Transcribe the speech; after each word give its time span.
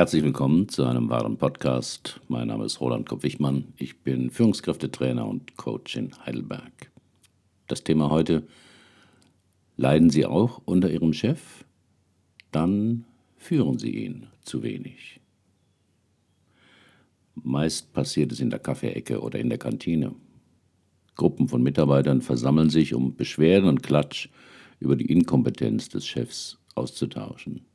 Herzlich 0.00 0.22
willkommen 0.22 0.66
zu 0.66 0.86
einem 0.86 1.10
wahren 1.10 1.36
Podcast. 1.36 2.22
Mein 2.26 2.48
Name 2.48 2.64
ist 2.64 2.80
Roland 2.80 3.06
Kopp-Wichmann. 3.06 3.74
Ich 3.76 4.00
bin 4.00 4.30
Führungskräftetrainer 4.30 5.28
und 5.28 5.58
Coach 5.58 5.94
in 5.94 6.16
Heidelberg. 6.24 6.90
Das 7.66 7.84
Thema 7.84 8.08
heute: 8.08 8.46
Leiden 9.76 10.08
Sie 10.08 10.24
auch 10.24 10.62
unter 10.64 10.90
Ihrem 10.90 11.12
Chef? 11.12 11.66
Dann 12.50 13.04
führen 13.36 13.78
Sie 13.78 13.90
ihn 13.90 14.28
zu 14.42 14.62
wenig. 14.62 15.20
Meist 17.34 17.92
passiert 17.92 18.32
es 18.32 18.40
in 18.40 18.48
der 18.48 18.58
Kaffeeecke 18.58 19.20
oder 19.20 19.38
in 19.38 19.50
der 19.50 19.58
Kantine. 19.58 20.14
Gruppen 21.14 21.46
von 21.46 21.62
Mitarbeitern 21.62 22.22
versammeln 22.22 22.70
sich, 22.70 22.94
um 22.94 23.16
Beschwerden 23.16 23.68
und 23.68 23.82
Klatsch 23.82 24.30
über 24.78 24.96
die 24.96 25.12
Inkompetenz 25.12 25.90
des 25.90 26.06
Chefs 26.06 26.58
auszutauschen. 26.74 27.66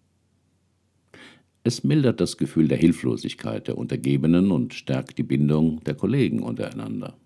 Es 1.68 1.84
mildert 1.84 2.22
das 2.22 2.38
Gefühl 2.38 2.68
der 2.68 2.78
Hilflosigkeit 2.78 3.68
der 3.68 3.80
Untergebenen 3.80 4.52
und 4.52 4.76
stärkt 4.76 5.18
die 5.18 5.24
Bindung 5.24 5.84
der 5.84 5.96
Kollegen 5.96 6.44
untereinander. 6.44 7.18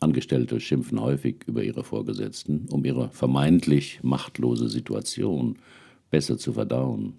Angestellte 0.00 0.58
schimpfen 0.60 0.98
häufig 0.98 1.44
über 1.46 1.62
ihre 1.62 1.84
Vorgesetzten, 1.84 2.68
um 2.70 2.82
ihre 2.86 3.10
vermeintlich 3.10 4.00
machtlose 4.02 4.70
Situation 4.70 5.58
besser 6.10 6.38
zu 6.38 6.54
verdauen. 6.54 7.18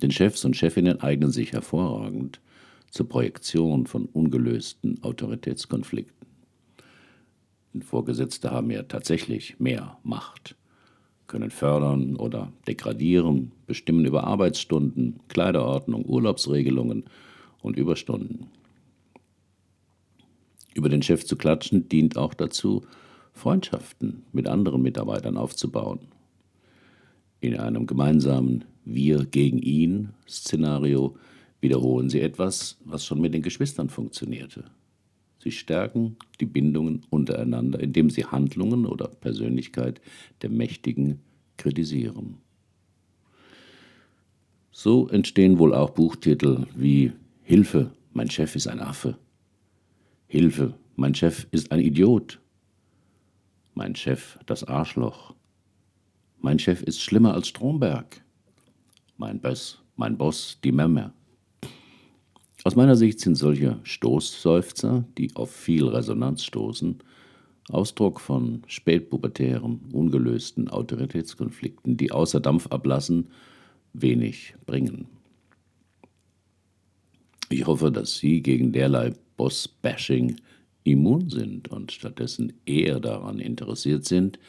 Denn 0.00 0.12
Chefs 0.12 0.46
und 0.46 0.56
Chefinnen 0.56 1.02
eignen 1.02 1.30
sich 1.30 1.52
hervorragend 1.52 2.40
zur 2.90 3.06
Projektion 3.06 3.84
von 3.86 4.06
ungelösten 4.06 5.02
Autoritätskonflikten. 5.02 6.26
Denn 7.74 7.82
Vorgesetzte 7.82 8.50
haben 8.50 8.70
ja 8.70 8.82
tatsächlich 8.84 9.60
mehr 9.60 9.98
Macht, 10.04 10.56
können 11.26 11.50
fördern 11.50 12.16
oder 12.16 12.52
degradieren, 12.66 13.52
bestimmen 13.66 14.04
über 14.04 14.24
Arbeitsstunden, 14.24 15.20
Kleiderordnung, 15.28 16.04
Urlaubsregelungen 16.06 17.04
und 17.62 17.76
Überstunden. 17.76 18.46
Über 20.74 20.88
den 20.88 21.02
Chef 21.02 21.24
zu 21.24 21.36
klatschen 21.36 21.88
dient 21.88 22.16
auch 22.16 22.34
dazu, 22.34 22.84
Freundschaften 23.32 24.22
mit 24.32 24.46
anderen 24.46 24.82
Mitarbeitern 24.82 25.36
aufzubauen. 25.36 26.00
In 27.40 27.56
einem 27.56 27.86
gemeinsamen 27.86 28.64
Wir 28.84 29.24
gegen 29.24 29.58
ihn 29.58 30.10
Szenario 30.28 31.16
wiederholen 31.60 32.08
sie 32.08 32.20
etwas, 32.20 32.78
was 32.84 33.04
schon 33.04 33.20
mit 33.20 33.34
den 33.34 33.42
Geschwistern 33.42 33.88
funktionierte. 33.88 34.64
Sie 35.46 35.52
stärken 35.52 36.16
die 36.40 36.44
Bindungen 36.44 37.06
untereinander, 37.08 37.78
indem 37.78 38.10
sie 38.10 38.24
Handlungen 38.24 38.84
oder 38.84 39.06
Persönlichkeit 39.06 40.00
der 40.42 40.50
Mächtigen 40.50 41.20
kritisieren. 41.56 42.38
So 44.72 45.06
entstehen 45.06 45.60
wohl 45.60 45.72
auch 45.72 45.90
Buchtitel 45.90 46.66
wie 46.74 47.12
Hilfe, 47.44 47.92
mein 48.12 48.28
Chef 48.28 48.56
ist 48.56 48.66
ein 48.66 48.80
Affe. 48.80 49.18
Hilfe, 50.26 50.74
mein 50.96 51.14
Chef 51.14 51.46
ist 51.52 51.70
ein 51.70 51.78
Idiot. 51.78 52.40
Mein 53.74 53.94
Chef 53.94 54.40
das 54.46 54.64
Arschloch. 54.64 55.32
Mein 56.40 56.58
Chef 56.58 56.82
ist 56.82 57.00
schlimmer 57.00 57.34
als 57.34 57.46
Stromberg. 57.46 58.20
Mein 59.16 59.40
Boss, 59.40 59.80
mein 59.94 60.18
Boss, 60.18 60.58
die 60.64 60.72
Memme. 60.72 61.12
Aus 62.66 62.74
meiner 62.74 62.96
Sicht 62.96 63.20
sind 63.20 63.36
solche 63.36 63.78
Stoßseufzer, 63.84 65.04
die 65.18 65.30
auf 65.36 65.52
viel 65.52 65.86
Resonanz 65.86 66.42
stoßen, 66.42 66.98
Ausdruck 67.68 68.18
von 68.18 68.64
spätpubertären, 68.66 69.82
ungelösten 69.92 70.68
Autoritätskonflikten, 70.68 71.96
die 71.96 72.10
außer 72.10 72.40
Dampf 72.40 72.66
ablassen, 72.66 73.28
wenig 73.92 74.56
bringen. 74.66 75.06
Ich 77.50 77.68
hoffe, 77.68 77.92
dass 77.92 78.18
Sie 78.18 78.42
gegen 78.42 78.72
derlei 78.72 79.12
Boss-Bashing 79.36 80.34
immun 80.82 81.30
sind 81.30 81.68
und 81.68 81.92
stattdessen 81.92 82.52
eher 82.66 82.98
daran 82.98 83.38
interessiert 83.38 84.06
sind, 84.06 84.40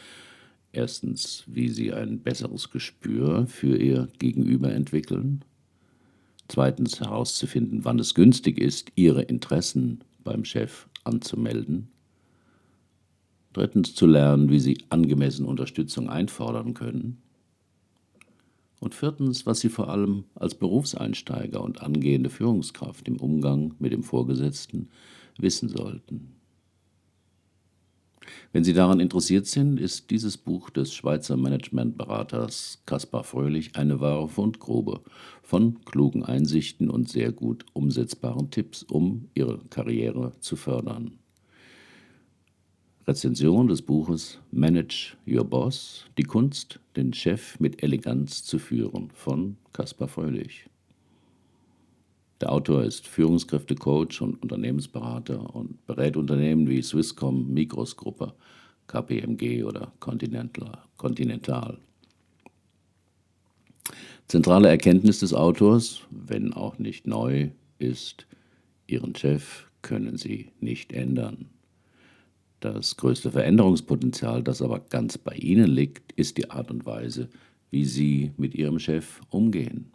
erstens, 0.72 1.44
wie 1.46 1.70
Sie 1.70 1.94
ein 1.94 2.22
besseres 2.22 2.72
Gespür 2.72 3.46
für 3.46 3.78
Ihr 3.78 4.08
Gegenüber 4.18 4.74
entwickeln, 4.74 5.44
zweitens 6.48 7.00
herauszufinden, 7.00 7.86
wann 7.86 8.00
es 8.00 8.14
günstig 8.14 8.60
ist, 8.60 8.92
Ihre 8.96 9.24
Interessen 9.24 10.04
beim 10.24 10.46
Chef 10.46 10.88
anzumelden, 11.04 11.90
drittens 13.54 13.96
zu 13.96 14.06
lernen, 14.06 14.50
wie 14.50 14.60
Sie 14.60 14.78
angemessen 14.90 15.46
Unterstützung 15.46 16.10
einfordern 16.10 16.74
können, 16.74 17.22
und 18.80 18.94
viertens, 18.94 19.46
was 19.46 19.60
Sie 19.60 19.70
vor 19.70 19.90
allem 19.90 20.26
als 20.36 20.56
Berufseinsteiger 20.56 21.64
und 21.64 21.82
angehende 21.82 22.30
Führungskraft 22.30 23.08
im 23.08 23.18
Umgang 23.18 23.74
mit 23.80 23.92
dem 23.92 24.04
Vorgesetzten 24.04 24.90
wissen 25.40 25.70
sollten. 25.70 26.37
Wenn 28.52 28.64
Sie 28.64 28.74
daran 28.74 29.00
interessiert 29.00 29.48
sind, 29.48 29.80
ist 29.80 30.10
dieses 30.10 30.38
Buch 30.38 30.70
des 30.70 30.94
Schweizer 30.94 31.38
Managementberaters 31.38 32.82
Kaspar 32.86 33.24
Fröhlich 33.24 33.76
eine 33.76 34.00
wahre 34.00 34.28
Fundgrube 34.28 35.02
von 35.42 35.84
klugen 35.86 36.24
Einsichten 36.24 36.90
und 36.90 37.10
sehr 37.10 37.32
gut 37.32 37.66
umsetzbaren 37.74 38.52
Tipps, 38.52 38.84
um 38.84 39.30
Ihre 39.34 39.60
Karriere 39.70 40.34
zu 40.40 40.56
fördern. 40.56 41.20
Rezension 43.08 43.70
des 43.70 43.82
Buches 43.82 44.40
Manage 44.52 45.16
Your 45.26 45.46
Boss, 45.46 46.06
die 46.18 46.24
Kunst, 46.24 46.82
den 46.98 47.14
Chef 47.14 47.58
mit 47.60 47.82
Eleganz 47.82 48.44
zu 48.44 48.60
führen 48.60 49.12
von 49.14 49.56
Kaspar 49.72 50.10
Fröhlich. 50.10 50.66
Der 52.42 52.52
Autor 52.52 52.84
ist 52.84 53.08
Führungskräftecoach 53.08 54.22
und 54.22 54.42
Unternehmensberater 54.42 55.56
und 55.56 55.86
berät 55.88 56.18
Unternehmen 56.18 56.70
wie 56.70 56.82
Swisscom, 56.82 57.52
Migros 57.52 57.96
Gruppe, 57.96 58.34
KPMG 58.86 59.64
oder 59.64 59.92
Continental. 60.00 60.84
Continental. 60.98 61.80
Zentrale 64.28 64.68
Erkenntnis 64.68 65.20
des 65.20 65.34
Autors, 65.34 66.02
wenn 66.12 66.54
auch 66.54 66.78
nicht 66.80 67.08
neu, 67.08 67.50
ist, 67.80 68.28
Ihren 68.86 69.16
Chef 69.16 69.66
können 69.82 70.18
Sie 70.18 70.52
nicht 70.60 70.94
ändern. 70.94 71.50
Das 72.60 72.98
größte 72.98 73.32
Veränderungspotenzial, 73.32 74.44
das 74.44 74.62
aber 74.62 74.80
ganz 74.80 75.18
bei 75.18 75.34
Ihnen 75.36 75.70
liegt, 75.70 76.12
ist 76.14 76.38
die 76.38 76.50
Art 76.50 76.72
und 76.72 76.86
Weise, 76.86 77.30
wie 77.70 77.86
Sie 77.86 78.32
mit 78.38 78.56
Ihrem 78.56 78.80
Chef 78.80 79.22
umgehen. 79.30 79.92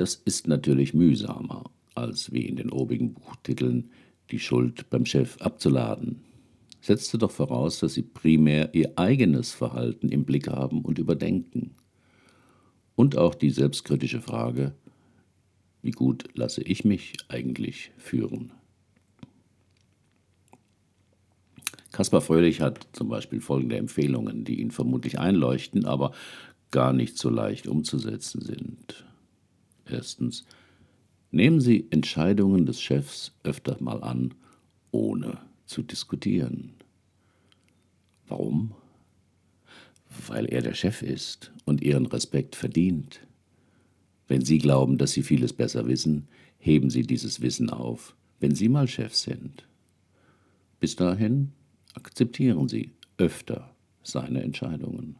Das 0.00 0.14
ist 0.14 0.48
natürlich 0.48 0.94
mühsamer, 0.94 1.64
als 1.94 2.32
wie 2.32 2.46
in 2.46 2.56
den 2.56 2.70
obigen 2.70 3.12
Buchtiteln 3.12 3.90
die 4.30 4.38
Schuld 4.38 4.88
beim 4.88 5.04
Chef 5.04 5.36
abzuladen. 5.42 6.22
Setzte 6.80 7.18
doch 7.18 7.30
voraus, 7.30 7.80
dass 7.80 7.92
Sie 7.92 8.02
primär 8.02 8.74
Ihr 8.74 8.94
eigenes 8.96 9.52
Verhalten 9.52 10.08
im 10.08 10.24
Blick 10.24 10.48
haben 10.48 10.86
und 10.86 10.98
überdenken. 10.98 11.74
Und 12.96 13.18
auch 13.18 13.34
die 13.34 13.50
selbstkritische 13.50 14.22
Frage, 14.22 14.74
wie 15.82 15.90
gut 15.90 16.28
lasse 16.32 16.62
ich 16.62 16.82
mich 16.82 17.12
eigentlich 17.28 17.92
führen? 17.98 18.52
Kaspar 21.92 22.22
Fröhlich 22.22 22.62
hat 22.62 22.88
zum 22.92 23.10
Beispiel 23.10 23.42
folgende 23.42 23.76
Empfehlungen, 23.76 24.44
die 24.44 24.62
ihn 24.62 24.70
vermutlich 24.70 25.18
einleuchten, 25.18 25.84
aber 25.84 26.12
gar 26.70 26.94
nicht 26.94 27.18
so 27.18 27.28
leicht 27.28 27.66
umzusetzen 27.66 28.40
sind. 28.40 29.04
Erstens, 29.90 30.44
nehmen 31.30 31.60
Sie 31.60 31.86
Entscheidungen 31.90 32.66
des 32.66 32.80
Chefs 32.80 33.32
öfter 33.42 33.76
mal 33.80 34.02
an, 34.02 34.34
ohne 34.90 35.38
zu 35.66 35.82
diskutieren. 35.82 36.74
Warum? 38.28 38.74
Weil 40.26 40.46
er 40.46 40.62
der 40.62 40.74
Chef 40.74 41.02
ist 41.02 41.52
und 41.64 41.82
Ihren 41.82 42.06
Respekt 42.06 42.56
verdient. 42.56 43.20
Wenn 44.28 44.44
Sie 44.44 44.58
glauben, 44.58 44.98
dass 44.98 45.12
Sie 45.12 45.22
vieles 45.22 45.52
besser 45.52 45.86
wissen, 45.86 46.28
heben 46.58 46.90
Sie 46.90 47.02
dieses 47.02 47.40
Wissen 47.40 47.70
auf, 47.70 48.14
wenn 48.38 48.54
Sie 48.54 48.68
mal 48.68 48.86
Chef 48.86 49.14
sind. 49.14 49.66
Bis 50.78 50.96
dahin 50.96 51.52
akzeptieren 51.94 52.68
Sie 52.68 52.92
öfter 53.18 53.74
seine 54.02 54.42
Entscheidungen. 54.42 55.16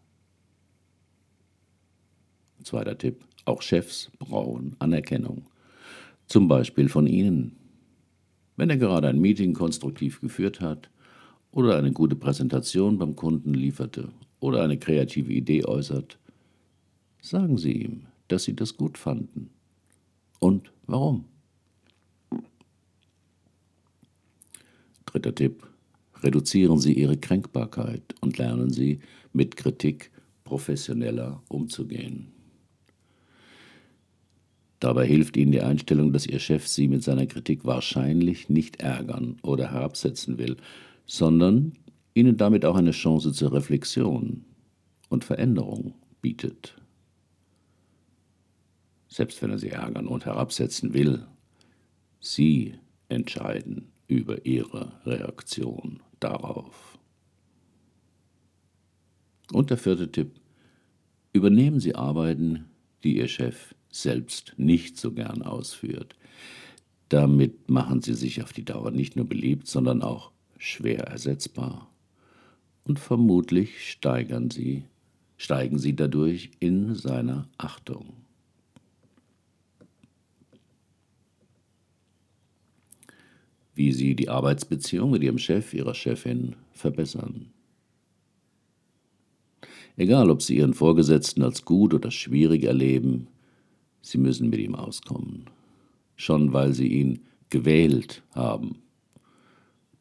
Zweiter 2.63 2.97
Tipp. 2.97 3.25
Auch 3.45 3.63
Chefs 3.63 4.11
brauchen 4.19 4.77
Anerkennung. 4.79 5.47
Zum 6.27 6.49
Beispiel 6.49 6.89
von 6.89 7.07
Ihnen. 7.07 7.57
Wenn 8.57 8.71
er 8.71 8.77
gerade 8.77 9.09
ein 9.09 9.21
Meeting 9.21 9.55
konstruktiv 9.55 10.21
geführt 10.21 10.61
hat 10.61 10.91
oder 11.51 11.77
eine 11.77 11.93
gute 11.93 12.17
Präsentation 12.17 12.99
beim 12.99 13.17
Kunden 13.17 13.55
lieferte 13.55 14.11
oder 14.39 14.63
eine 14.63 14.79
kreative 14.79 15.33
Idee 15.33 15.65
äußert, 15.65 16.19
sagen 17.23 17.57
Sie 17.57 17.73
ihm, 17.73 18.07
dass 18.29 18.45
Sie 18.45 18.55
das 18.55 18.77
gut 18.77 18.99
fanden. 18.99 19.51
Und 20.39 20.73
warum? 20.87 21.25
Dritter 25.07 25.35
Tipp. 25.35 25.67
Reduzieren 26.23 26.79
Sie 26.79 26.93
Ihre 26.93 27.17
Kränkbarkeit 27.17 28.15
und 28.21 28.37
lernen 28.37 28.71
Sie, 28.71 29.01
mit 29.33 29.57
Kritik 29.57 30.11
professioneller 30.45 31.43
umzugehen. 31.49 32.29
Dabei 34.81 35.07
hilft 35.07 35.37
Ihnen 35.37 35.53
die 35.53 35.61
Einstellung, 35.61 36.13
dass 36.13 36.27
Ihr 36.27 36.39
Chef 36.39 36.67
Sie 36.67 36.89
mit 36.89 37.03
seiner 37.03 37.27
Kritik 37.27 37.67
wahrscheinlich 37.67 38.49
nicht 38.49 38.81
ärgern 38.81 39.37
oder 39.43 39.71
herabsetzen 39.71 40.39
will, 40.39 40.57
sondern 41.05 41.75
Ihnen 42.15 42.39
damit 42.39 42.65
auch 42.65 42.77
eine 42.77 42.93
Chance 42.93 43.33
zur 43.33 43.53
Reflexion 43.53 44.45
und 45.11 45.25
Veränderung 45.25 45.95
bietet. 46.23 46.77
Selbst 49.07 49.43
wenn 49.43 49.51
er 49.51 49.59
Sie 49.59 49.69
ärgern 49.69 50.07
und 50.07 50.25
herabsetzen 50.25 50.95
will, 50.95 51.27
Sie 52.21 52.75
entscheiden 53.09 53.93
über 54.09 54.47
Ihre 54.47 54.93
Reaktion 55.05 56.01
darauf. 56.21 56.99
Und 59.53 59.69
der 59.71 59.77
vierte 59.77 60.11
Tipp. 60.11 60.41
Übernehmen 61.33 61.81
Sie 61.81 61.95
Arbeiten, 61.95 62.67
die 63.05 63.19
Ihr 63.19 63.29
Chef 63.29 63.75
selbst 63.91 64.55
nicht 64.57 64.97
so 64.97 65.13
gern 65.13 65.43
ausführt. 65.43 66.17
Damit 67.09 67.69
machen 67.69 68.03
Sie 68.03 68.15
sich 68.15 68.43
auf 68.43 68.53
die 68.53 68.65
Dauer 68.65 68.91
nicht 68.93 69.17
nur 69.17 69.27
beliebt, 69.27 69.67
sondern 69.67 70.03
auch 70.03 70.31
schwer 70.59 71.05
ersetzbar. 71.09 71.91
Und 72.85 72.99
vermutlich 72.99 73.91
steigern 73.91 74.51
Sie, 74.51 74.85
steigen 75.37 75.79
Sie 75.79 75.97
dadurch 75.97 76.51
in 76.61 76.95
seiner 76.95 77.49
Achtung. 77.59 78.15
Wie 83.75 83.93
Sie 83.93 84.15
die 84.15 84.29
Arbeitsbeziehung 84.29 85.11
mit 85.11 85.23
Ihrem 85.23 85.39
Chef, 85.39 85.75
Ihrer 85.75 85.95
Chefin 85.95 86.55
verbessern. 86.73 87.51
Egal, 89.97 90.31
ob 90.31 90.43
Sie 90.43 90.57
Ihren 90.57 90.75
Vorgesetzten 90.75 91.43
als 91.43 91.65
gut 91.65 91.93
oder 91.93 92.11
schwierig 92.11 92.65
erleben, 92.65 93.27
Sie 94.03 94.19
müssen 94.19 94.51
mit 94.51 94.61
ihm 94.61 94.75
auskommen. 94.75 95.47
Schon 96.17 96.53
weil 96.53 96.73
Sie 96.73 96.89
ihn 96.89 97.21
gewählt 97.49 98.23
haben. 98.35 98.83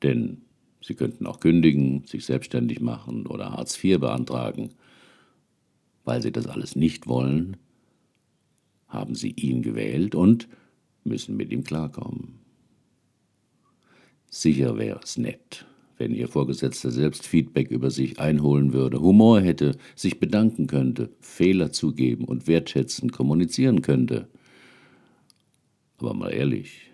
Denn 0.03 0.41
Sie 0.81 0.95
könnten 0.95 1.27
auch 1.27 1.39
kündigen, 1.39 2.03
sich 2.05 2.25
selbstständig 2.25 2.79
machen 2.79 3.27
oder 3.27 3.51
Hartz 3.51 3.81
IV 3.83 3.99
beantragen. 3.99 4.69
Weil 6.05 6.21
Sie 6.21 6.31
das 6.31 6.47
alles 6.47 6.75
nicht 6.75 7.07
wollen, 7.07 7.57
haben 8.87 9.15
Sie 9.15 9.31
ihn 9.31 9.61
gewählt 9.61 10.15
und 10.15 10.47
müssen 11.03 11.37
mit 11.37 11.51
ihm 11.51 11.63
klarkommen. 11.63 12.39
Sicher 14.29 14.77
wäre 14.77 14.99
es 15.03 15.17
nett, 15.17 15.65
wenn 15.99 16.15
Ihr 16.15 16.29
Vorgesetzter 16.29 16.91
selbst 16.91 17.27
Feedback 17.27 17.69
über 17.69 17.91
sich 17.91 18.19
einholen 18.19 18.71
würde, 18.71 19.01
Humor 19.01 19.41
hätte, 19.41 19.77
sich 19.95 20.17
bedanken 20.17 20.65
könnte, 20.65 21.11
Fehler 21.19 21.73
zugeben 21.73 22.23
und 22.23 22.47
wertschätzend 22.47 23.11
kommunizieren 23.11 23.81
könnte. 23.81 24.29
Aber 25.97 26.13
mal 26.13 26.29
ehrlich, 26.29 26.89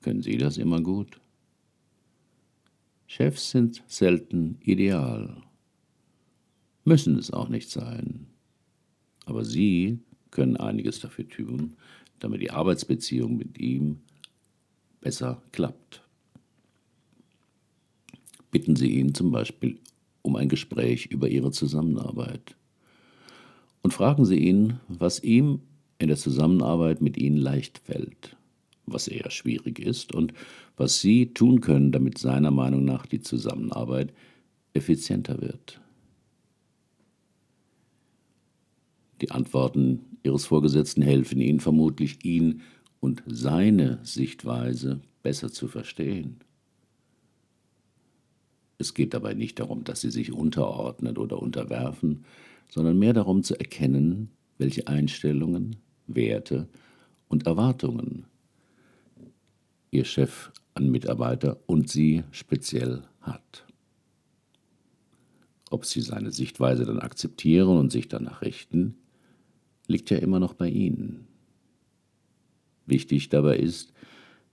können 0.00 0.22
Sie 0.22 0.38
das 0.38 0.56
immer 0.56 0.80
gut? 0.80 1.20
Chefs 3.06 3.50
sind 3.50 3.82
selten 3.86 4.56
ideal, 4.60 5.36
müssen 6.84 7.18
es 7.18 7.30
auch 7.30 7.50
nicht 7.50 7.70
sein. 7.70 8.26
Aber 9.26 9.44
Sie 9.44 9.98
können 10.30 10.56
einiges 10.56 11.00
dafür 11.00 11.28
tun, 11.28 11.76
damit 12.20 12.40
die 12.40 12.52
Arbeitsbeziehung 12.52 13.36
mit 13.36 13.58
ihm 13.58 13.98
besser 15.02 15.42
klappt 15.52 16.02
bitten 18.50 18.76
Sie 18.76 18.98
ihn 18.98 19.14
zum 19.14 19.30
Beispiel 19.30 19.78
um 20.22 20.36
ein 20.36 20.48
Gespräch 20.48 21.06
über 21.06 21.28
Ihre 21.28 21.50
Zusammenarbeit. 21.50 22.56
Und 23.82 23.94
fragen 23.94 24.24
Sie 24.24 24.36
ihn, 24.36 24.80
was 24.88 25.22
ihm 25.22 25.60
in 25.98 26.08
der 26.08 26.16
Zusammenarbeit 26.16 27.00
mit 27.00 27.16
Ihnen 27.16 27.36
leicht 27.36 27.78
fällt, 27.78 28.36
was 28.86 29.08
eher 29.08 29.30
schwierig 29.30 29.78
ist 29.78 30.14
und 30.14 30.34
was 30.76 31.00
Sie 31.00 31.32
tun 31.32 31.60
können, 31.60 31.92
damit 31.92 32.18
seiner 32.18 32.50
Meinung 32.50 32.84
nach 32.84 33.06
die 33.06 33.20
Zusammenarbeit 33.20 34.12
effizienter 34.74 35.40
wird. 35.40 35.80
Die 39.20 39.30
Antworten 39.30 40.00
Ihres 40.22 40.46
Vorgesetzten 40.46 41.02
helfen 41.02 41.40
Ihnen 41.40 41.60
vermutlich, 41.60 42.24
ihn 42.24 42.62
und 43.00 43.22
seine 43.26 44.00
Sichtweise 44.02 45.00
besser 45.22 45.50
zu 45.50 45.68
verstehen. 45.68 46.40
Es 48.80 48.94
geht 48.94 49.12
dabei 49.12 49.34
nicht 49.34 49.60
darum, 49.60 49.84
dass 49.84 50.00
sie 50.00 50.10
sich 50.10 50.32
unterordnen 50.32 51.18
oder 51.18 51.42
unterwerfen, 51.42 52.24
sondern 52.70 52.98
mehr 52.98 53.12
darum 53.12 53.42
zu 53.42 53.54
erkennen, 53.54 54.30
welche 54.56 54.86
Einstellungen, 54.86 55.76
Werte 56.06 56.66
und 57.28 57.46
Erwartungen 57.46 58.24
ihr 59.90 60.06
Chef 60.06 60.50
an 60.72 60.88
Mitarbeiter 60.90 61.60
und 61.66 61.90
sie 61.90 62.24
speziell 62.30 63.02
hat. 63.20 63.66
Ob 65.68 65.84
sie 65.84 66.00
seine 66.00 66.32
Sichtweise 66.32 66.86
dann 66.86 67.00
akzeptieren 67.00 67.76
und 67.76 67.92
sich 67.92 68.08
danach 68.08 68.40
richten, 68.40 68.96
liegt 69.88 70.08
ja 70.08 70.16
immer 70.16 70.40
noch 70.40 70.54
bei 70.54 70.70
ihnen. 70.70 71.26
Wichtig 72.86 73.28
dabei 73.28 73.58
ist, 73.58 73.92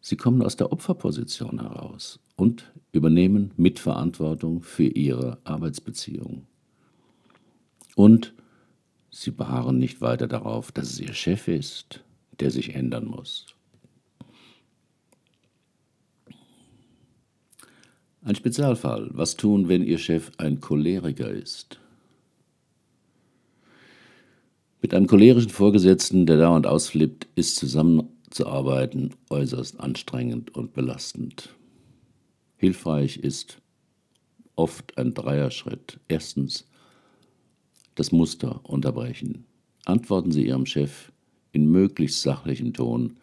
sie 0.01 0.17
kommen 0.17 0.41
aus 0.41 0.57
der 0.57 0.73
Opferposition 0.73 1.61
heraus 1.61 2.19
und 2.37 2.71
übernehmen 2.93 3.51
Mitverantwortung 3.57 4.61
für 4.61 4.87
ihre 4.87 5.39
Arbeitsbeziehung. 5.43 6.47
Und 7.95 8.33
sie 9.11 9.31
beharren 9.31 9.79
nicht 9.79 9.99
weiter 9.99 10.27
darauf, 10.27 10.71
dass 10.71 10.91
es 10.91 10.99
ihr 10.99 11.13
Chef 11.13 11.49
ist, 11.49 12.03
der 12.39 12.51
sich 12.51 12.75
ändern 12.75 13.05
muss. 13.05 13.47
Ein 18.27 18.35
Spezialfall. 18.35 19.09
Was 19.13 19.37
tun, 19.37 19.69
wenn 19.69 19.83
Ihr 19.83 19.97
Chef 19.97 20.31
ein 20.37 20.59
Choleriker 20.59 21.29
ist? 21.29 21.79
Mit 24.81 24.93
einem 24.93 25.07
cholerischen 25.07 25.49
Vorgesetzten, 25.49 26.25
der 26.25 26.37
dauernd 26.37 26.67
ausflippt, 26.67 27.27
ist 27.35 27.55
zusammenzuarbeiten 27.55 29.15
äußerst 29.29 29.79
anstrengend 29.79 30.53
und 30.53 30.73
belastend. 30.73 31.56
Hilfreich 32.57 33.17
ist 33.17 33.61
oft 34.55 34.97
ein 34.97 35.13
Dreierschritt. 35.13 35.99
Erstens 36.07 36.67
das 37.95 38.11
Muster 38.11 38.61
unterbrechen. 38.63 39.45
Antworten 39.85 40.31
Sie 40.31 40.45
Ihrem 40.47 40.65
Chef 40.65 41.11
in 41.51 41.71
möglichst 41.71 42.21
sachlichem 42.21 42.73
Ton, 42.73 43.17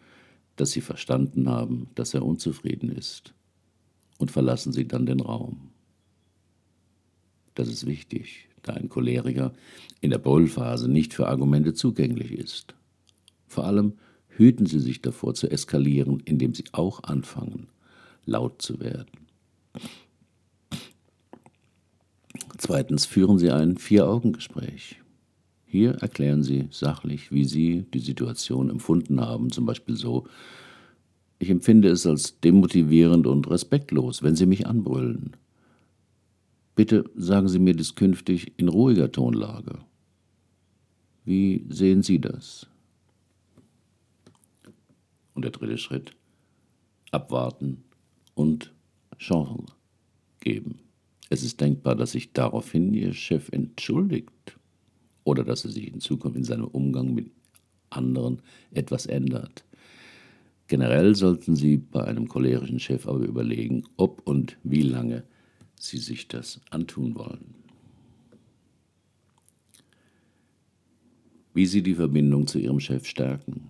dass 0.55 0.71
Sie 0.71 0.81
verstanden 0.81 1.49
haben, 1.49 1.89
dass 1.95 2.13
er 2.13 2.25
unzufrieden 2.25 2.89
ist, 2.89 3.33
und 4.17 4.31
verlassen 4.31 4.73
Sie 4.73 4.87
dann 4.87 5.05
den 5.05 5.19
Raum. 5.19 5.71
Das 7.55 7.67
ist 7.67 7.85
wichtig, 7.85 8.49
da 8.63 8.73
ein 8.73 8.89
Choleriker 8.89 9.53
in 10.01 10.09
der 10.09 10.17
Brüllphase 10.17 10.89
nicht 10.89 11.13
für 11.13 11.27
Argumente 11.27 11.73
zugänglich 11.73 12.31
ist. 12.31 12.73
Vor 13.47 13.65
allem 13.65 13.93
hüten 14.27 14.65
Sie 14.65 14.79
sich 14.79 15.01
davor 15.01 15.33
zu 15.33 15.49
eskalieren, 15.49 16.21
indem 16.21 16.53
Sie 16.53 16.65
auch 16.71 17.03
anfangen, 17.03 17.67
laut 18.25 18.61
zu 18.61 18.79
werden. 18.79 19.24
Zweitens 22.57 23.05
führen 23.05 23.37
Sie 23.37 23.51
ein 23.51 23.77
Vier-Augen-Gespräch. 23.77 25.01
Hier 25.65 25.91
erklären 25.95 26.43
Sie 26.43 26.67
sachlich, 26.71 27.31
wie 27.31 27.45
Sie 27.45 27.85
die 27.93 27.99
Situation 27.99 28.69
empfunden 28.69 29.19
haben, 29.21 29.51
zum 29.51 29.65
Beispiel 29.65 29.95
so, 29.97 30.25
ich 31.37 31.49
empfinde 31.49 31.89
es 31.89 32.07
als 32.07 32.39
demotivierend 32.39 33.27
und 33.27 33.49
respektlos, 33.49 34.23
wenn 34.23 34.35
Sie 34.35 34.45
mich 34.45 34.67
anbrüllen. 34.67 35.35
Bitte 36.75 37.09
sagen 37.15 37.47
Sie 37.47 37.59
mir 37.59 37.73
dies 37.73 37.95
künftig 37.95 38.53
in 38.57 38.67
ruhiger 38.67 39.11
Tonlage. 39.11 39.79
Wie 41.23 41.65
sehen 41.69 42.03
Sie 42.03 42.19
das? 42.19 42.67
Und 45.33 45.43
der 45.43 45.51
dritte 45.51 45.77
Schritt, 45.77 46.15
abwarten 47.11 47.83
und 48.35 48.74
Chance 49.17 49.65
geben. 50.39 50.79
Es 51.29 51.43
ist 51.43 51.59
denkbar, 51.59 51.95
dass 51.95 52.11
sich 52.11 52.33
daraufhin 52.33 52.93
Ihr 52.93 53.13
Chef 53.13 53.49
entschuldigt 53.51 54.57
oder 55.23 55.43
dass 55.43 55.65
er 55.65 55.71
sich 55.71 55.91
in 55.91 55.99
Zukunft 55.99 56.37
in 56.37 56.43
seinem 56.43 56.67
Umgang 56.67 57.13
mit 57.13 57.31
anderen 57.89 58.41
etwas 58.71 59.05
ändert. 59.05 59.65
Generell 60.67 61.15
sollten 61.15 61.55
Sie 61.55 61.77
bei 61.77 62.03
einem 62.03 62.27
cholerischen 62.27 62.79
Chef 62.79 63.07
aber 63.07 63.19
überlegen, 63.19 63.83
ob 63.97 64.21
und 64.27 64.57
wie 64.63 64.81
lange 64.81 65.23
Sie 65.79 65.97
sich 65.97 66.27
das 66.27 66.61
antun 66.69 67.15
wollen. 67.15 67.53
Wie 71.53 71.65
Sie 71.65 71.83
die 71.83 71.95
Verbindung 71.95 72.47
zu 72.47 72.59
Ihrem 72.59 72.79
Chef 72.79 73.05
stärken. 73.05 73.69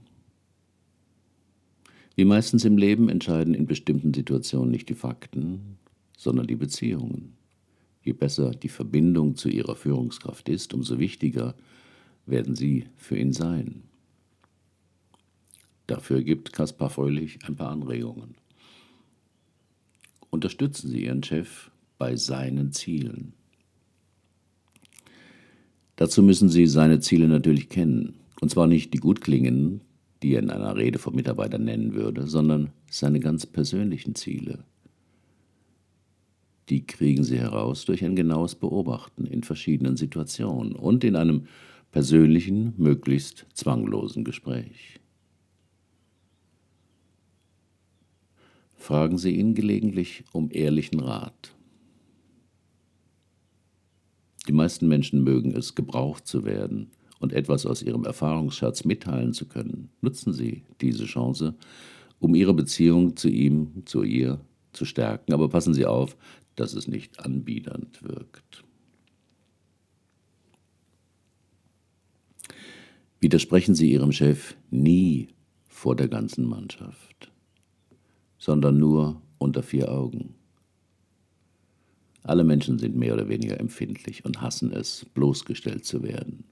Wie 2.15 2.25
meistens 2.25 2.63
im 2.63 2.77
Leben 2.77 3.10
entscheiden 3.10 3.53
in 3.53 3.65
bestimmten 3.65 4.13
Situationen 4.13 4.72
nicht 4.72 4.89
die 4.89 4.95
Fakten, 4.95 5.77
sondern 6.17 6.48
die 6.48 6.55
Beziehungen. 6.55 7.34
Je 8.01 8.13
besser 8.13 8.51
die 8.51 8.69
Verbindung 8.69 9.36
zu 9.36 9.50
ihrer 9.50 9.75
Führungskraft 9.75 10.48
ist, 10.48 10.74
umso 10.74 11.00
wichtiger 11.00 11.55
werden 12.25 12.55
sie 12.55 12.86
für 12.95 13.17
ihn 13.17 13.34
sein. 13.34 13.84
Dafür 15.88 16.24
gibt 16.24 16.53
Kaspar 16.53 16.89
Fröhlich 16.89 17.39
ein 17.48 17.55
paar 17.55 17.69
Anregungen. 17.69 18.36
Unterstützen 20.29 20.89
Sie 20.89 21.05
Ihren 21.05 21.24
Chef 21.24 21.69
bei 21.98 22.15
seinen 22.15 22.72
Zielen. 22.72 23.34
Dazu 25.95 26.24
müssen 26.24 26.50
Sie 26.50 26.67
seine 26.67 27.00
Ziele 27.00 27.27
natürlich 27.27 27.69
kennen. 27.69 28.15
Und 28.41 28.50
zwar 28.50 28.67
nicht 28.67 28.93
die 28.93 28.98
gut 28.98 29.22
klingenden, 29.22 29.81
die 30.25 30.34
er 30.34 30.41
in 30.41 30.50
einer 30.50 30.75
Rede 30.75 30.98
vom 30.98 31.13
Mitarbeiter 31.13 31.60
nennen 31.60 31.94
würde, 31.94 32.25
sondern 32.25 32.72
seine 32.89 33.20
ganz 33.20 33.46
persönlichen 33.46 34.15
Ziele. 34.15 34.63
Die 36.67 36.88
kriegen 36.88 37.24
Sie 37.24 37.38
heraus 37.38 37.86
durch 37.86 38.03
ein 38.03 38.15
genaues 38.15 38.55
Beobachten 38.55 39.27
in 39.27 39.44
verschiedenen 39.44 39.98
Situationen 39.98 40.74
und 40.74 41.03
in 41.03 41.15
einem 41.15 41.46
persönlichen, 41.91 42.74
möglichst 42.77 43.46
zwanglosen 43.53 44.24
Gespräch. 44.24 45.00
Fragen 48.77 49.20
Sie 49.20 49.36
ihn 49.36 49.53
gelegentlich 49.53 50.24
um 50.32 50.50
ehrlichen 50.51 51.01
Rat. 51.01 51.55
Die 54.48 54.53
meisten 54.53 54.88
Menschen 54.88 55.24
mögen 55.24 55.51
es, 55.55 55.75
gebraucht 55.75 56.25
zu 56.25 56.46
werden 56.46 56.89
und 57.19 57.34
etwas 57.34 57.65
aus 57.65 57.81
ihrem 57.81 58.05
Erfahrungsschatz 58.05 58.86
mitteilen 58.86 59.34
zu 59.34 59.48
können. 59.48 59.89
Nutzen 60.01 60.34
Sie 60.34 60.63
diese 60.81 61.05
Chance, 61.05 61.55
um 62.19 62.36
Ihre 62.36 62.53
Beziehung 62.53 63.15
zu 63.15 63.29
ihm, 63.29 63.84
zu 63.86 64.03
ihr 64.03 64.39
zu 64.74 64.86
stärken, 64.86 65.34
aber 65.34 65.50
passen 65.50 65.74
Sie 65.74 65.86
auf, 65.86 66.17
dass 66.55 66.74
es 66.74 66.88
nicht 66.88 67.19
anbiedernd 67.19 68.03
wirkt. 68.03 68.63
Widersprechen 73.19 73.75
Sie 73.75 73.91
Ihrem 73.91 74.12
Chef 74.12 74.55
nie 74.69 75.29
vor 75.67 75.95
der 75.95 76.07
ganzen 76.07 76.45
Mannschaft, 76.45 77.31
sondern 78.38 78.77
nur 78.77 79.22
unter 79.38 79.63
vier 79.63 79.91
Augen. 79.91 80.36
Alle 82.24 82.43
Menschen 82.43 82.79
sind 82.79 82.95
mehr 82.95 83.13
oder 83.13 83.29
weniger 83.29 83.60
empfindlich 83.60 84.25
und 84.25 84.41
hassen 84.41 84.72
es, 84.72 85.05
bloßgestellt 85.13 85.86
zu 85.86 86.01
werden. 86.01 86.43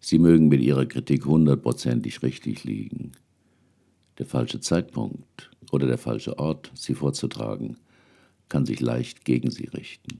Sie 0.00 0.18
mögen 0.18 0.48
mit 0.48 0.60
ihrer 0.60 0.86
Kritik 0.86 1.26
hundertprozentig 1.26 2.22
richtig 2.22 2.64
liegen. 2.64 3.12
Der 4.18 4.26
falsche 4.26 4.60
Zeitpunkt 4.60 5.50
oder 5.70 5.86
der 5.86 5.98
falsche 5.98 6.38
Ort, 6.38 6.70
sie 6.74 6.94
vorzutragen, 6.94 7.76
kann 8.48 8.66
sich 8.66 8.80
leicht 8.80 9.24
gegen 9.24 9.50
sie 9.50 9.66
richten. 9.66 10.18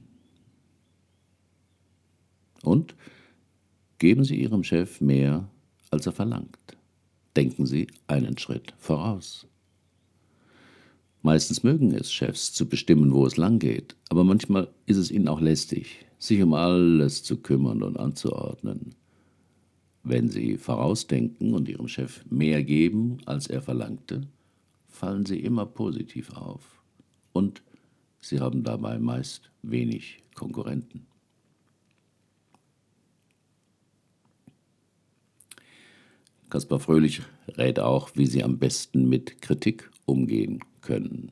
Und 2.63 2.95
geben 3.99 4.23
Sie 4.23 4.41
Ihrem 4.41 4.63
Chef 4.63 5.01
mehr, 5.01 5.49
als 5.91 6.05
er 6.05 6.11
verlangt. 6.11 6.77
Denken 7.35 7.65
Sie 7.65 7.87
einen 8.07 8.37
Schritt 8.37 8.73
voraus. 8.77 9.45
Meistens 11.21 11.63
mögen 11.63 11.93
es 11.93 12.11
Chefs 12.11 12.53
zu 12.53 12.67
bestimmen, 12.67 13.13
wo 13.13 13.25
es 13.25 13.37
lang 13.37 13.59
geht, 13.59 13.95
aber 14.09 14.23
manchmal 14.23 14.69
ist 14.85 14.97
es 14.97 15.11
ihnen 15.11 15.27
auch 15.27 15.41
lästig, 15.41 16.05
sich 16.17 16.41
um 16.41 16.53
alles 16.53 17.23
zu 17.23 17.37
kümmern 17.37 17.83
und 17.83 17.97
anzuordnen. 17.97 18.95
Wenn 20.03 20.29
sie 20.29 20.57
vorausdenken 20.57 21.53
und 21.53 21.67
ihrem 21.67 21.87
Chef 21.87 22.23
mehr 22.29 22.63
geben, 22.63 23.17
als 23.25 23.47
er 23.47 23.61
verlangte, 23.61 24.21
fallen 24.87 25.25
sie 25.25 25.39
immer 25.39 25.65
positiv 25.65 26.31
auf 26.33 26.81
und 27.33 27.61
sie 28.21 28.39
haben 28.39 28.63
dabei 28.63 28.97
meist 28.97 29.51
wenig 29.61 30.23
Konkurrenten. 30.35 31.05
Kaspar 36.49 36.79
Fröhlich 36.79 37.21
rät 37.57 37.79
auch, 37.79 38.09
wie 38.15 38.25
Sie 38.25 38.43
am 38.43 38.57
besten 38.57 39.07
mit 39.07 39.41
Kritik 39.41 39.91
umgehen 40.05 40.59
können. 40.81 41.31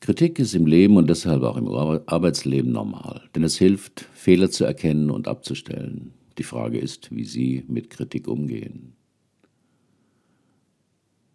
Kritik 0.00 0.38
ist 0.38 0.54
im 0.54 0.66
Leben 0.66 0.96
und 0.96 1.08
deshalb 1.08 1.42
auch 1.42 1.56
im 1.56 1.68
Arbeitsleben 1.68 2.72
normal, 2.72 3.28
denn 3.34 3.44
es 3.44 3.56
hilft, 3.56 4.00
Fehler 4.14 4.50
zu 4.50 4.64
erkennen 4.64 5.10
und 5.10 5.28
abzustellen. 5.28 6.12
Die 6.38 6.44
Frage 6.44 6.78
ist, 6.78 7.14
wie 7.14 7.24
Sie 7.24 7.64
mit 7.66 7.90
Kritik 7.90 8.28
umgehen. 8.28 8.92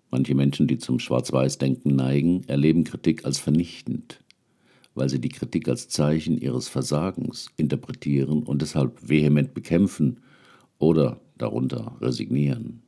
Manche 0.10 0.36
Menschen, 0.36 0.68
die 0.68 0.78
zum 0.78 1.00
Schwarz-Weiß-Denken 1.00 1.96
neigen, 1.96 2.44
erleben 2.48 2.84
Kritik 2.84 3.26
als 3.26 3.40
vernichtend, 3.40 4.24
weil 4.94 5.10
sie 5.10 5.20
die 5.20 5.30
Kritik 5.30 5.68
als 5.68 5.90
Zeichen 5.90 6.38
ihres 6.38 6.70
Versagens 6.70 7.50
interpretieren 7.58 8.44
und 8.44 8.62
deshalb 8.62 9.10
vehement 9.10 9.56
bekämpfen 9.56 10.20
oder 10.78 11.20
darunter 11.38 11.98
resignieren. 12.00 12.84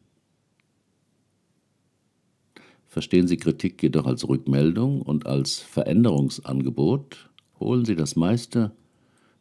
Verstehen 2.85 3.27
Sie 3.27 3.37
Kritik 3.37 3.81
jedoch 3.81 4.05
als 4.05 4.29
Rückmeldung 4.29 5.01
und 5.01 5.25
als 5.25 5.57
Veränderungsangebot, 5.57 7.29
holen 7.59 7.85
Sie 7.85 7.95
das 7.95 8.15
meiste 8.15 8.71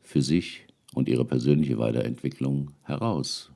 für 0.02 0.22
sich 0.22 0.63
und 0.94 1.08
Ihre 1.08 1.24
persönliche 1.24 1.78
Weiterentwicklung 1.78 2.72
heraus. 2.82 3.50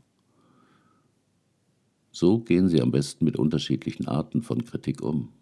So 2.11 2.41
gehen 2.41 2.69
Sie 2.69 2.81
am 2.83 2.91
besten 2.91 3.25
mit 3.25 3.37
unterschiedlichen 3.37 4.09
Arten 4.09 4.43
von 4.43 4.65
Kritik 4.65 5.03
um. 5.03 5.33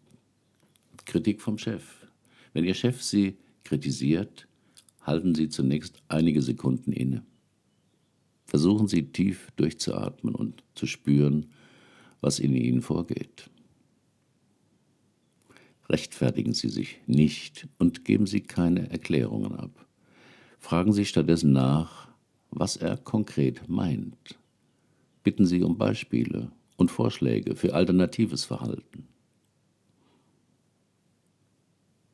Kritik 1.04 1.40
vom 1.40 1.58
Chef. 1.58 2.06
Wenn 2.52 2.64
Ihr 2.64 2.74
Chef 2.74 3.02
Sie 3.02 3.38
kritisiert, 3.64 4.46
halten 5.00 5.34
Sie 5.34 5.48
zunächst 5.48 6.02
einige 6.08 6.42
Sekunden 6.42 6.92
inne. 6.92 7.24
Versuchen 8.44 8.88
Sie 8.88 9.12
tief 9.12 9.50
durchzuatmen 9.56 10.34
und 10.34 10.62
zu 10.74 10.86
spüren, 10.86 11.46
was 12.20 12.38
in 12.38 12.54
Ihnen 12.54 12.82
vorgeht 12.82 13.50
rechtfertigen 15.88 16.52
Sie 16.52 16.68
sich 16.68 17.00
nicht 17.06 17.68
und 17.78 18.04
geben 18.04 18.26
Sie 18.26 18.40
keine 18.40 18.90
Erklärungen 18.90 19.54
ab. 19.54 19.85
Fragen 20.66 20.92
Sie 20.92 21.04
stattdessen 21.04 21.52
nach, 21.52 22.08
was 22.50 22.74
er 22.76 22.96
konkret 22.96 23.68
meint. 23.68 24.36
Bitten 25.22 25.46
Sie 25.46 25.62
um 25.62 25.78
Beispiele 25.78 26.50
und 26.76 26.90
Vorschläge 26.90 27.54
für 27.54 27.72
alternatives 27.72 28.44
Verhalten. 28.44 29.06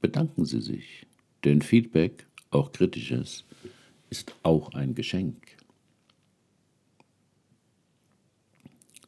Bedanken 0.03 0.45
Sie 0.45 0.61
sich, 0.61 1.07
denn 1.45 1.63
Feedback, 1.63 2.27
auch 2.51 2.73
kritisches, 2.73 3.47
ist 4.11 4.37
auch 4.43 4.75
ein 4.75 4.95
Geschenk. 4.95 5.57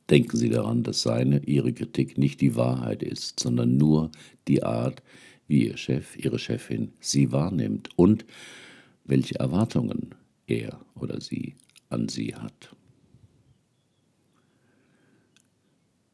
Denken 0.08 0.38
Sie 0.38 0.48
daran, 0.48 0.84
dass 0.84 1.02
seine, 1.02 1.44
Ihre 1.44 1.74
Kritik 1.74 2.16
nicht 2.16 2.40
die 2.40 2.56
Wahrheit 2.56 3.02
ist, 3.02 3.40
sondern 3.40 3.76
nur 3.76 4.10
die 4.48 4.62
Art, 4.62 5.02
wie 5.48 5.66
Ihr 5.66 5.76
Chef, 5.76 6.16
Ihre 6.16 6.38
Chefin 6.38 6.94
Sie 6.98 7.30
wahrnimmt 7.30 7.90
und 7.96 8.24
welche 9.04 9.38
Erwartungen 9.38 10.14
er 10.46 10.80
oder 10.94 11.20
sie 11.20 11.54
an 11.88 12.08
Sie 12.08 12.34
hat. 12.34 12.74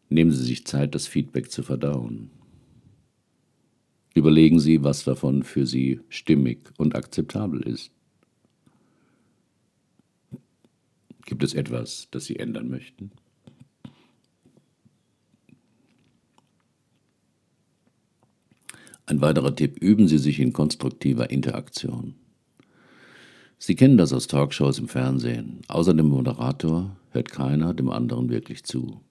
Nehmen 0.09 0.33
Sie 0.33 0.43
sich 0.45 0.67
Zeit, 0.67 0.95
das 0.95 1.07
Feedback 1.07 1.51
zu 1.51 1.63
verdauen. 1.63 2.31
Überlegen 4.15 4.59
Sie, 4.59 4.83
was 4.83 5.05
davon 5.05 5.45
für 5.45 5.67
Sie 5.67 6.01
stimmig 6.09 6.59
und 6.79 6.97
akzeptabel 6.97 7.63
ist. 7.63 7.93
Gibt 11.25 11.45
es 11.45 11.55
etwas, 11.55 12.09
das 12.11 12.25
Sie 12.25 12.37
ändern 12.37 12.69
möchten? 12.69 13.13
Ein 19.07 19.21
weiterer 19.21 19.55
Tipp, 19.55 19.79
üben 19.81 20.09
Sie 20.09 20.19
sich 20.19 20.41
in 20.41 20.53
konstruktiver 20.53 21.31
Interaktion. 21.31 22.20
Sie 23.63 23.77
kennen 23.77 23.99
das 23.99 24.13
aus 24.13 24.27
Talkshows 24.27 24.79
im 24.79 24.89
Fernsehen. 24.89 25.61
Außer 25.69 25.95
dem 25.95 26.09
Moderator 26.09 26.97
hört 27.11 27.31
keiner 27.31 27.75
dem 27.75 27.91
anderen 27.91 28.31
wirklich 28.31 28.65
zu. 28.65 29.03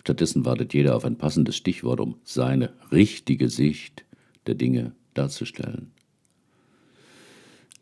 Stattdessen 0.00 0.44
wartet 0.44 0.72
jeder 0.72 0.94
auf 0.94 1.04
ein 1.04 1.18
passendes 1.18 1.56
Stichwort, 1.56 2.00
um 2.00 2.16
seine 2.22 2.72
richtige 2.92 3.48
Sicht 3.50 4.04
der 4.46 4.54
Dinge 4.54 4.94
darzustellen. 5.14 5.90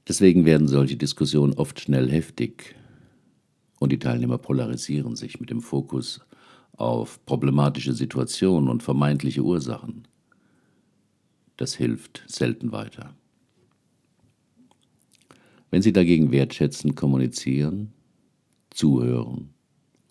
Deswegen 0.09 0.47
werden 0.47 0.67
solche 0.67 0.97
Diskussionen 0.97 1.53
oft 1.53 1.79
schnell 1.79 2.11
heftig 2.11 2.75
und 3.79 3.93
die 3.93 3.99
Teilnehmer 3.99 4.39
polarisieren 4.39 5.15
sich 5.15 5.39
mit 5.39 5.51
dem 5.51 5.61
Fokus 5.61 6.23
auf 6.73 7.25
problematische 7.27 7.93
Situationen 7.93 8.69
und 8.69 8.83
vermeintliche 8.83 9.43
Ursachen 9.43 10.09
das 11.63 11.75
hilft 11.75 12.25
selten 12.27 12.73
weiter. 12.73 13.15
Wenn 15.73 15.81
Sie 15.81 15.95
dagegen 15.95 16.31
wertschätzend 16.33 16.97
kommunizieren, 16.97 17.95
zuhören, 18.69 19.49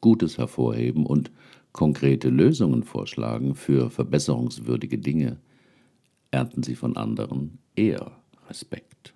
Gutes 0.01 0.39
hervorheben 0.39 1.05
und 1.05 1.31
konkrete 1.71 2.29
Lösungen 2.29 2.81
vorschlagen 2.81 3.53
für 3.53 3.91
verbesserungswürdige 3.91 4.97
Dinge, 4.97 5.39
ernten 6.31 6.63
Sie 6.63 6.73
von 6.73 6.97
anderen 6.97 7.59
eher 7.75 8.17
Respekt. 8.49 9.13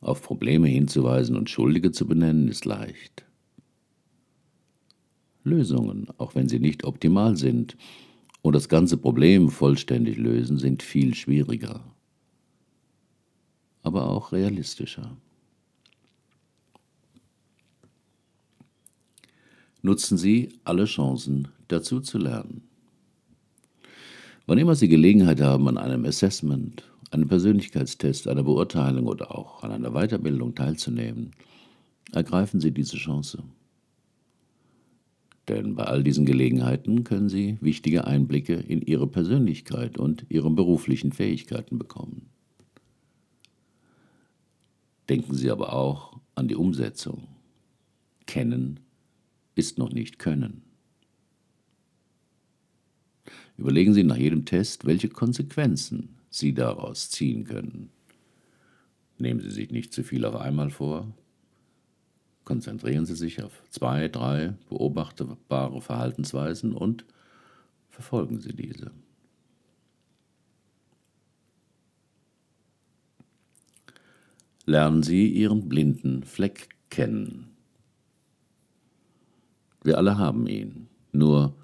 Auf 0.00 0.22
Probleme 0.22 0.68
hinzuweisen 0.68 1.36
und 1.36 1.50
Schuldige 1.50 1.92
zu 1.92 2.06
benennen 2.06 2.48
ist 2.48 2.64
leicht. 2.64 3.26
Lösungen, 5.44 6.08
auch 6.16 6.34
wenn 6.34 6.48
sie 6.48 6.60
nicht 6.60 6.84
optimal 6.84 7.36
sind. 7.36 7.76
Und 8.40 8.54
das 8.54 8.70
ganze 8.70 8.96
Problem 8.96 9.50
vollständig 9.50 10.16
lösen 10.16 10.56
sind 10.56 10.82
viel 10.82 11.14
schwieriger, 11.14 11.95
aber 13.86 14.10
auch 14.10 14.32
realistischer. 14.32 15.16
Nutzen 19.80 20.18
Sie 20.18 20.48
alle 20.64 20.86
Chancen, 20.86 21.46
dazu 21.68 22.00
zu 22.00 22.18
lernen. 22.18 22.62
Wann 24.46 24.58
immer 24.58 24.74
Sie 24.74 24.88
Gelegenheit 24.88 25.40
haben, 25.40 25.68
an 25.68 25.78
einem 25.78 26.04
Assessment, 26.04 26.82
einem 27.12 27.28
Persönlichkeitstest, 27.28 28.26
einer 28.26 28.42
Beurteilung 28.42 29.06
oder 29.06 29.32
auch 29.32 29.62
an 29.62 29.70
einer 29.70 29.92
Weiterbildung 29.92 30.56
teilzunehmen, 30.56 31.30
ergreifen 32.10 32.58
Sie 32.58 32.72
diese 32.72 32.96
Chance. 32.96 33.44
Denn 35.46 35.76
bei 35.76 35.84
all 35.84 36.02
diesen 36.02 36.26
Gelegenheiten 36.26 37.04
können 37.04 37.28
Sie 37.28 37.56
wichtige 37.60 38.04
Einblicke 38.04 38.54
in 38.54 38.82
Ihre 38.82 39.06
Persönlichkeit 39.06 39.96
und 39.96 40.26
Ihre 40.28 40.50
beruflichen 40.50 41.12
Fähigkeiten 41.12 41.78
bekommen. 41.78 42.30
Denken 45.08 45.34
Sie 45.34 45.50
aber 45.50 45.72
auch 45.72 46.18
an 46.34 46.48
die 46.48 46.56
Umsetzung. 46.56 47.28
Kennen 48.26 48.80
ist 49.54 49.78
noch 49.78 49.90
nicht 49.90 50.18
Können. 50.18 50.62
Überlegen 53.56 53.94
Sie 53.94 54.04
nach 54.04 54.16
jedem 54.16 54.44
Test, 54.44 54.84
welche 54.84 55.08
Konsequenzen 55.08 56.16
Sie 56.28 56.52
daraus 56.52 57.10
ziehen 57.10 57.44
können. 57.44 57.90
Nehmen 59.18 59.40
Sie 59.40 59.50
sich 59.50 59.70
nicht 59.70 59.94
zu 59.94 60.02
viel 60.02 60.24
auf 60.24 60.36
einmal 60.36 60.70
vor. 60.70 61.14
Konzentrieren 62.44 63.06
Sie 63.06 63.16
sich 63.16 63.42
auf 63.42 63.62
zwei, 63.70 64.08
drei 64.08 64.54
beobachtbare 64.68 65.80
Verhaltensweisen 65.80 66.72
und 66.72 67.06
verfolgen 67.88 68.40
Sie 68.40 68.54
diese. 68.54 68.90
Lernen 74.68 75.04
Sie 75.04 75.28
Ihren 75.28 75.68
blinden 75.68 76.24
Fleck 76.24 76.70
kennen. 76.90 77.56
Wir 79.84 79.96
alle 79.96 80.18
haben 80.18 80.48
ihn, 80.48 80.88
nur 81.12 81.56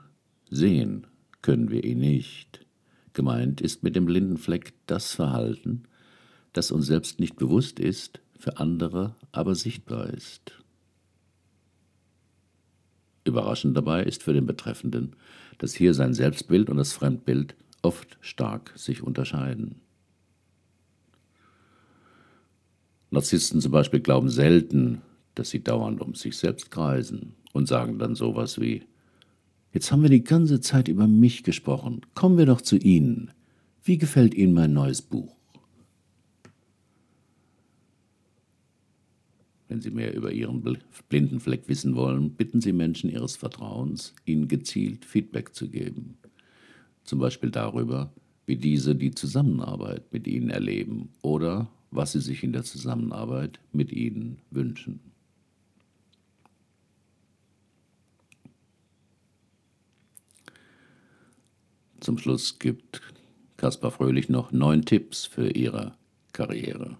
sehen 0.50 1.09
können 1.42 1.71
wir 1.71 1.82
ihn 1.82 1.99
nicht. 1.99 2.64
Gemeint 3.12 3.61
ist 3.61 3.82
mit 3.82 3.97
dem 3.97 4.06
blinden 4.06 4.38
Fleck 4.38 4.75
das 4.87 5.12
Verhalten, 5.12 5.82
das 6.52 6.71
uns 6.71 6.87
selbst 6.87 7.18
nicht 7.18 7.35
bewusst 7.35 7.80
ist, 7.80 8.21
für 8.38 8.59
andere 8.59 9.16
aber 9.32 9.56
sichtbar 9.56 10.09
ist. 10.11 10.52
Überraschend 13.25 13.76
dabei 13.76 14.04
ist 14.04 14.23
für 14.23 14.32
den 14.32 14.47
Betreffenden, 14.47 15.16
dass 15.59 15.75
hier 15.75 15.94
sein 15.94 16.14
Selbstbild 16.14 16.71
und 16.71 16.76
das 16.76 16.92
Fremdbild 16.92 17.56
oft 17.82 18.16
stark 18.21 18.73
sich 18.76 19.02
unterscheiden. 19.02 19.80
Narzissten 23.12 23.61
zum 23.61 23.73
Beispiel 23.73 24.00
glauben 24.00 24.31
selten, 24.31 25.02
dass 25.35 25.50
sie 25.50 25.62
dauernd 25.62 26.00
um 26.00 26.14
sich 26.14 26.37
selbst 26.37 26.71
kreisen 26.71 27.35
und 27.52 27.69
sagen 27.69 27.99
dann 27.99 28.14
sowas 28.14 28.61
wie 28.61 28.83
Jetzt 29.73 29.90
haben 29.90 30.02
wir 30.02 30.11
die 30.11 30.25
ganze 30.25 30.61
Zeit 30.61 30.88
über 30.88 31.07
mich 31.07 31.45
gesprochen. 31.45 32.02
Kommen 32.14 32.37
wir 32.37 32.45
doch 32.45 32.61
zu 32.61 32.76
Ihnen. 32.76 33.31
Wie 33.83 33.97
gefällt 33.97 34.35
Ihnen 34.35 34.52
mein 34.52 34.75
neues 34.75 35.00
Buch? 35.00 35.35
Wenn 39.69 39.81
Sie 39.81 39.90
mehr 39.90 40.14
über 40.14 40.31
Ihren 40.31 40.62
blinden 41.09 41.40
Fleck 41.40 41.69
wissen 41.69 41.97
wollen, 41.97 42.33
bitten 42.33 42.61
Sie 42.61 42.75
Menschen 42.75 43.09
Ihres 43.09 43.37
Vertrauens, 43.37 44.14
Ihnen 44.26 44.47
gezielt 44.47 45.07
Feedback 45.07 45.54
zu 45.54 45.71
geben. 45.71 46.19
Zum 47.04 47.19
Beispiel 47.19 47.50
darüber, 47.50 48.13
wie 48.45 48.56
diese 48.56 48.95
die 48.95 49.13
Zusammenarbeit 49.13 50.13
mit 50.13 50.26
Ihnen 50.26 50.50
erleben 50.50 51.08
oder 51.23 51.71
was 51.93 52.13
Sie 52.13 52.21
sich 52.21 52.43
in 52.43 52.52
der 52.52 52.65
Zusammenarbeit 52.65 53.61
mit 53.73 53.93
Ihnen 53.93 54.39
wünschen. 54.50 55.00
Zum 62.00 62.19
Schluss 62.19 62.59
gibt 62.59 63.00
Kaspar 63.57 63.93
Fröhlich 63.93 64.28
noch 64.28 64.50
neun 64.50 64.85
Tipps 64.85 65.25
für 65.26 65.50
Ihre 65.50 65.95
Karriere. 66.33 66.97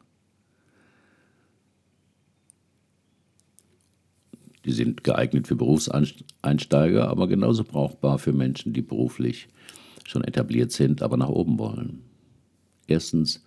Die 4.65 4.71
sind 4.71 5.03
geeignet 5.03 5.49
für 5.49 5.57
Berufseinsteiger, 5.57 7.09
aber 7.09 7.27
genauso 7.27 7.65
brauchbar 7.65 8.19
für 8.21 8.33
Menschen, 8.33 8.73
die 8.73 8.83
beruflich 8.83 9.49
schon 10.05 10.23
etabliert 10.23 10.71
sind, 10.71 11.03
aber 11.03 11.17
nach 11.17 11.31
oben 11.31 11.59
wollen. 11.59 12.05
Erstens, 12.87 13.43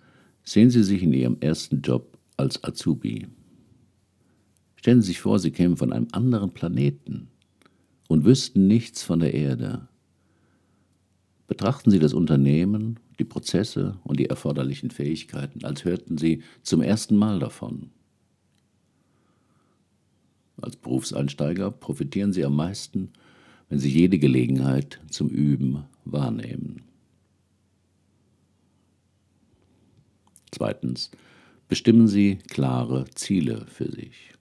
sehen 0.46 0.70
Sie 0.70 0.84
sich 0.84 1.02
in 1.02 1.12
Ihrem 1.12 1.36
ersten 1.40 1.82
Job 1.82 2.18
als 2.36 2.62
Azubi. 2.64 3.26
Stellen 4.76 5.02
Sie 5.02 5.08
sich 5.08 5.20
vor, 5.20 5.38
Sie 5.38 5.50
kämen 5.50 5.76
von 5.76 5.92
einem 5.92 6.08
anderen 6.12 6.54
Planeten 6.54 7.28
und 8.08 8.24
wüssten 8.24 8.66
nichts 8.66 9.02
von 9.02 9.20
der 9.20 9.34
Erde. 9.34 9.88
Betrachten 11.48 11.90
Sie 11.90 11.98
das 11.98 12.14
Unternehmen, 12.14 12.98
die 13.18 13.24
Prozesse 13.24 13.98
und 14.04 14.20
die 14.20 14.26
erforderlichen 14.26 14.90
Fähigkeiten, 14.90 15.64
als 15.64 15.84
hörten 15.84 16.18
Sie 16.18 16.42
zum 16.62 16.82
ersten 16.82 17.16
Mal 17.16 17.38
davon. 17.38 17.90
Als 20.60 20.76
Berufseinsteiger 20.76 21.70
profitieren 21.70 22.32
Sie 22.32 22.44
am 22.44 22.56
meisten, 22.56 23.10
wenn 23.68 23.78
Sie 23.78 23.90
jede 23.90 24.18
Gelegenheit 24.18 25.00
zum 25.10 25.28
Üben 25.28 25.84
wahrnehmen. 26.04 26.85
Zweitens, 30.56 31.10
bestimmen 31.68 32.08
Sie 32.08 32.36
klare 32.36 33.04
Ziele 33.14 33.66
für 33.66 33.92
sich. 33.92 34.32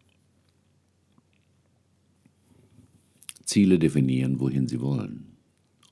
Ziele 3.44 3.80
definieren, 3.80 4.40
wohin 4.40 4.68
Sie 4.68 4.80
wollen. 4.80 5.36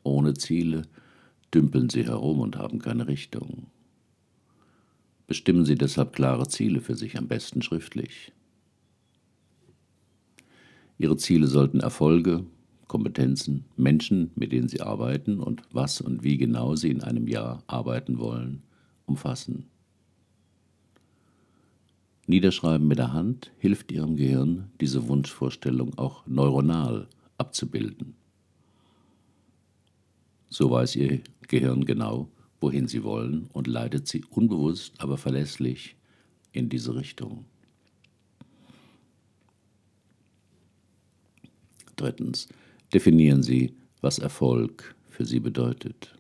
Ohne 0.04 0.34
Ziele 0.34 0.84
dümpeln 1.54 1.90
sie 1.90 2.06
herum 2.06 2.40
und 2.40 2.56
haben 2.56 2.80
keine 2.80 3.08
Richtung. 3.08 3.68
Bestimmen 5.28 5.66
Sie 5.66 5.76
deshalb 5.76 6.14
klare 6.14 6.48
Ziele 6.48 6.80
für 6.80 6.96
sich, 6.96 7.18
am 7.18 7.28
besten 7.28 7.62
schriftlich. 7.62 8.32
Ihre 10.98 11.18
Ziele 11.18 11.48
sollten 11.48 11.82
Erfolge, 11.82 12.46
Kompetenzen, 12.88 13.66
Menschen, 13.76 14.32
mit 14.36 14.54
denen 14.54 14.70
Sie 14.70 14.80
arbeiten 14.80 15.42
und 15.42 15.64
was 15.72 16.00
und 16.00 16.24
wie 16.24 16.38
genau 16.38 16.78
Sie 16.78 16.92
in 16.92 17.02
einem 17.02 17.28
Jahr 17.28 17.62
arbeiten 17.68 18.20
wollen, 18.20 18.64
umfassen. 19.06 19.66
Niederschreiben 22.26 22.88
mit 22.88 23.00
der 23.00 23.12
Hand 23.12 23.52
hilft 23.58 23.92
Ihrem 23.92 24.16
Gehirn, 24.16 24.72
diese 24.80 25.08
Wunschvorstellung 25.08 25.98
auch 25.98 26.26
neuronal 26.26 27.08
abzubilden. 27.38 28.16
So 30.50 30.72
weiß 30.72 30.96
Ihr 30.96 31.22
Gehirn 31.48 31.84
genau, 31.84 32.30
wohin 32.62 32.88
Sie 32.88 33.04
wollen 33.04 33.50
und 33.52 33.68
leitet 33.68 34.08
Sie 34.08 34.24
unbewusst, 34.30 34.94
aber 35.00 35.18
verlässlich 35.18 35.96
in 36.54 36.70
diese 36.70 36.96
Richtung. 36.96 37.46
Drittens, 41.98 42.48
definieren 42.94 43.44
Sie, 43.44 43.76
was 44.02 44.20
Erfolg 44.20 44.96
für 45.10 45.26
Sie 45.26 45.40
bedeutet. 45.40 46.14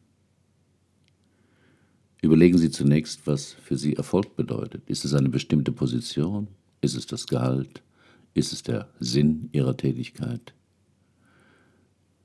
Überlegen 2.23 2.57
Sie 2.57 2.71
zunächst, 2.71 3.27
was 3.27 3.51
für 3.51 3.77
Sie 3.77 3.97
Erfolg 3.97 4.37
bedeutet. 4.37 4.89
Ist 4.89 5.03
es 5.03 5.13
eine 5.13 5.27
bestimmte 5.27 5.73
Position? 5.73 6.47
Ist 6.79 6.95
es 6.95 7.05
das 7.05 7.27
Gehalt? 7.27 7.83
Ist 8.33 8.53
es 8.53 8.63
der 8.63 8.87
Sinn 9.01 9.49
Ihrer 9.51 9.75
Tätigkeit? 9.75 10.53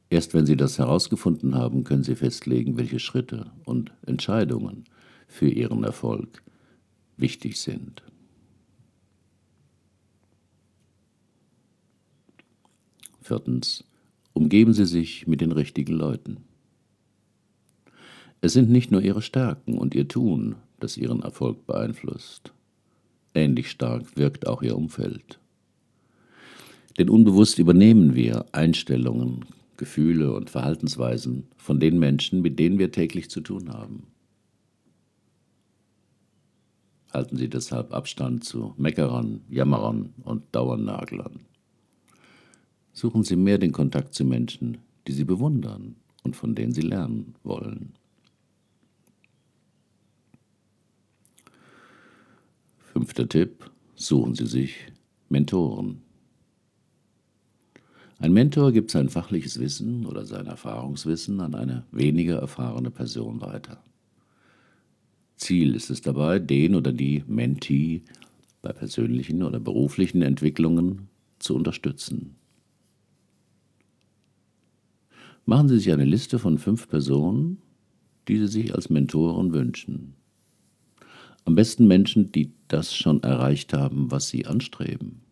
Erst 0.08 0.34
wenn 0.34 0.46
Sie 0.46 0.56
das 0.56 0.78
herausgefunden 0.78 1.56
haben, 1.56 1.82
können 1.82 2.04
Sie 2.04 2.14
festlegen, 2.14 2.76
welche 2.76 3.00
Schritte 3.00 3.50
und 3.64 3.90
Entscheidungen 4.06 4.84
für 5.26 5.48
Ihren 5.48 5.82
Erfolg 5.82 6.44
wichtig 7.16 7.60
sind. 7.60 8.04
Viertens. 13.20 13.82
Umgeben 14.32 14.74
Sie 14.74 14.86
sich 14.86 15.26
mit 15.26 15.40
den 15.40 15.50
richtigen 15.50 15.94
Leuten. 15.94 16.47
Es 18.40 18.52
sind 18.52 18.70
nicht 18.70 18.92
nur 18.92 19.02
Ihre 19.02 19.22
Stärken 19.22 19.78
und 19.78 19.94
Ihr 19.94 20.06
Tun, 20.06 20.54
das 20.78 20.96
Ihren 20.96 21.22
Erfolg 21.22 21.66
beeinflusst. 21.66 22.52
Ähnlich 23.34 23.70
stark 23.70 24.16
wirkt 24.16 24.46
auch 24.46 24.62
Ihr 24.62 24.76
Umfeld. 24.76 25.40
Denn 26.98 27.08
unbewusst 27.08 27.58
übernehmen 27.58 28.14
wir 28.14 28.46
Einstellungen, 28.52 29.44
Gefühle 29.76 30.34
und 30.34 30.50
Verhaltensweisen 30.50 31.48
von 31.56 31.80
den 31.80 31.98
Menschen, 31.98 32.40
mit 32.40 32.58
denen 32.58 32.78
wir 32.78 32.92
täglich 32.92 33.28
zu 33.28 33.40
tun 33.40 33.72
haben. 33.72 34.06
Halten 37.12 37.36
Sie 37.36 37.48
deshalb 37.48 37.92
Abstand 37.92 38.44
zu 38.44 38.74
Meckerern, 38.76 39.40
Jammerern 39.48 40.12
und 40.24 40.44
Dauernaglern. 40.52 41.40
Suchen 42.92 43.24
Sie 43.24 43.36
mehr 43.36 43.58
den 43.58 43.72
Kontakt 43.72 44.14
zu 44.14 44.24
Menschen, 44.24 44.78
die 45.06 45.12
Sie 45.12 45.24
bewundern 45.24 45.96
und 46.22 46.36
von 46.36 46.54
denen 46.54 46.72
Sie 46.72 46.82
lernen 46.82 47.34
wollen. 47.42 47.97
Fünfter 52.92 53.28
Tipp, 53.28 53.70
suchen 53.94 54.34
Sie 54.34 54.46
sich 54.46 54.74
Mentoren. 55.28 56.00
Ein 58.18 58.32
Mentor 58.32 58.72
gibt 58.72 58.90
sein 58.90 59.10
fachliches 59.10 59.60
Wissen 59.60 60.06
oder 60.06 60.24
sein 60.24 60.46
Erfahrungswissen 60.46 61.40
an 61.40 61.54
eine 61.54 61.84
weniger 61.92 62.38
erfahrene 62.38 62.90
Person 62.90 63.40
weiter. 63.40 63.82
Ziel 65.36 65.74
ist 65.74 65.90
es 65.90 66.00
dabei, 66.00 66.38
den 66.38 66.74
oder 66.74 66.92
die 66.92 67.22
Mentee 67.28 68.02
bei 68.62 68.72
persönlichen 68.72 69.42
oder 69.42 69.60
beruflichen 69.60 70.22
Entwicklungen 70.22 71.08
zu 71.38 71.54
unterstützen. 71.54 72.36
Machen 75.44 75.68
Sie 75.68 75.78
sich 75.78 75.92
eine 75.92 76.04
Liste 76.04 76.38
von 76.38 76.58
fünf 76.58 76.88
Personen, 76.88 77.58
die 78.26 78.38
Sie 78.38 78.48
sich 78.48 78.74
als 78.74 78.90
Mentoren 78.90 79.52
wünschen. 79.52 80.17
Am 81.48 81.54
besten 81.54 81.86
Menschen, 81.86 82.30
die 82.30 82.52
das 82.68 82.94
schon 82.94 83.22
erreicht 83.22 83.72
haben, 83.72 84.10
was 84.10 84.28
Sie 84.28 84.44
anstreben. 84.44 85.22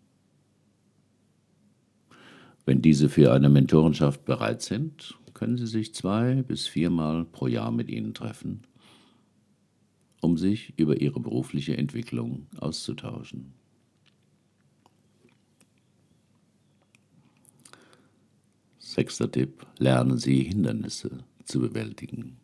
Wenn 2.64 2.80
diese 2.80 3.10
für 3.10 3.34
eine 3.34 3.50
Mentorenschaft 3.50 4.24
bereit 4.24 4.62
sind, 4.62 5.18
können 5.34 5.58
Sie 5.58 5.66
sich 5.66 5.94
zwei 5.94 6.42
bis 6.42 6.66
viermal 6.66 7.26
pro 7.26 7.48
Jahr 7.48 7.70
mit 7.70 7.90
ihnen 7.90 8.14
treffen, 8.14 8.62
um 10.22 10.38
sich 10.38 10.72
über 10.78 11.02
ihre 11.02 11.20
berufliche 11.20 11.76
Entwicklung 11.76 12.46
auszutauschen. 12.56 13.52
Sechster 18.78 19.30
Tipp, 19.30 19.66
lernen 19.78 20.16
Sie 20.16 20.44
Hindernisse 20.44 21.18
zu 21.44 21.60
bewältigen. 21.60 22.38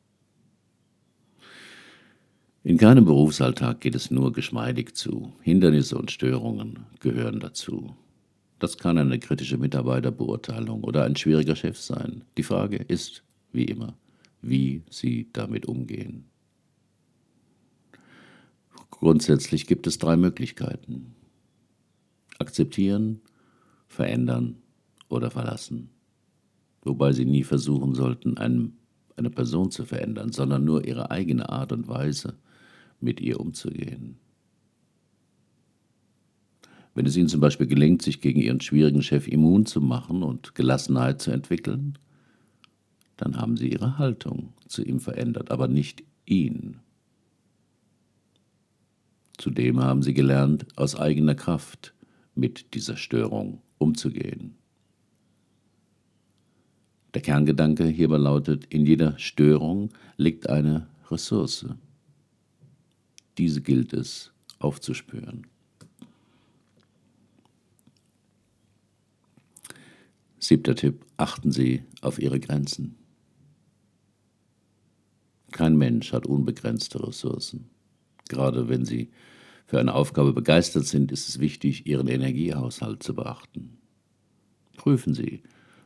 In 2.65 2.77
keinem 2.77 3.05
Berufsalltag 3.05 3.81
geht 3.81 3.97
es 3.97 4.13
nur 4.13 4.33
geschmeidig 4.33 4.95
zu. 4.95 5.33
Hindernisse 5.43 5.99
und 5.99 6.13
Störungen 6.13 6.87
gehören 7.01 7.41
dazu. 7.41 7.97
Das 8.61 8.79
kann 8.79 8.99
eine 8.99 9.19
kritische 9.19 9.59
Mitarbeiterbeurteilung 9.59 10.85
oder 10.85 11.05
ein 11.05 11.17
schwieriger 11.17 11.57
Chef 11.57 11.77
sein. 11.77 12.23
Die 12.37 12.45
Frage 12.45 12.77
ist, 12.77 13.25
wie 13.51 13.65
immer, 13.65 13.99
wie 14.43 14.85
Sie 14.89 15.29
damit 15.33 15.67
umgehen. 15.67 16.27
Grundsätzlich 18.93 19.67
gibt 19.67 19.89
es 19.89 19.99
drei 19.99 20.17
Möglichkeiten. 20.17 21.17
Akzeptieren, 22.39 23.23
verändern 23.89 24.59
oder 25.09 25.33
verlassen. 25.33 25.91
Wobei 26.83 27.13
Sie 27.13 27.25
nie 27.25 27.43
versuchen 27.43 27.97
sollten, 27.97 28.39
eine 28.39 29.31
Person 29.31 29.73
zu 29.73 29.85
verändern, 29.85 30.31
sondern 30.31 30.65
nur 30.65 30.87
ihre 30.87 31.11
eigene 31.11 31.49
Art 31.49 31.73
und 31.73 31.89
Weise, 31.89 32.37
mit 33.03 33.21
ihr 33.21 33.41
umzugehen. 33.41 34.17
Wenn 36.95 37.07
es 37.07 37.17
ihnen 37.17 37.29
zum 37.29 37.41
Beispiel 37.41 37.67
gelingt, 37.67 38.03
sich 38.03 38.21
gegen 38.21 38.41
ihren 38.41 38.61
schwierigen 38.61 39.03
Chef 39.03 39.27
immun 39.27 39.65
zu 39.67 39.81
machen 39.81 40.23
und 40.23 40.55
Gelassenheit 40.55 41.23
zu 41.23 41.31
entwickeln, 41.31 41.99
dann 43.17 43.37
haben 43.37 43.57
sie 43.57 43.69
ihre 43.69 43.99
Haltung 43.99 44.53
zu 44.67 44.83
ihm 44.83 45.01
verändert, 45.01 45.51
aber 45.51 45.69
nicht 45.69 46.03
ihn. 46.27 46.79
Zudem 49.39 49.81
haben 49.81 50.03
sie 50.03 50.15
gelernt, 50.15 50.67
aus 50.77 50.95
eigener 50.95 51.35
Kraft 51.35 51.95
mit 52.35 52.75
dieser 52.75 52.97
Störung 52.97 53.63
umzugehen. 53.79 54.55
Der 57.15 57.23
Kerngedanke 57.23 57.87
hierbei 57.87 58.17
lautet, 58.17 58.67
in 58.67 58.87
jeder 58.87 59.19
Störung 59.19 59.91
liegt 60.17 60.49
eine 60.49 60.87
Ressource. 61.11 61.67
Diese 63.39 63.63
gilt 63.63 63.93
es 63.93 64.33
aufzuspüren. 64.59 65.47
Siebter 70.39 70.75
Tipp, 70.75 71.07
achten 71.17 71.53
Sie 71.53 71.85
auf 72.01 72.19
Ihre 72.19 72.41
Grenzen. 72.41 72.97
Kein 75.53 75.77
Mensch 75.77 76.13
hat 76.13 76.27
unbegrenzte 76.27 77.07
Ressourcen. 77.07 77.71
Gerade 78.29 78.69
wenn 78.69 78.85
Sie 78.85 79.11
für 79.67 79.79
eine 79.79 79.95
Aufgabe 79.95 80.33
begeistert 80.33 80.87
sind, 80.87 81.13
ist 81.13 81.29
es 81.29 81.39
wichtig, 81.39 81.87
Ihren 81.87 82.09
Energiehaushalt 82.09 83.03
zu 83.03 83.15
beachten. 83.15 83.79
Prüfen 84.77 85.15
Sie, 85.15 85.43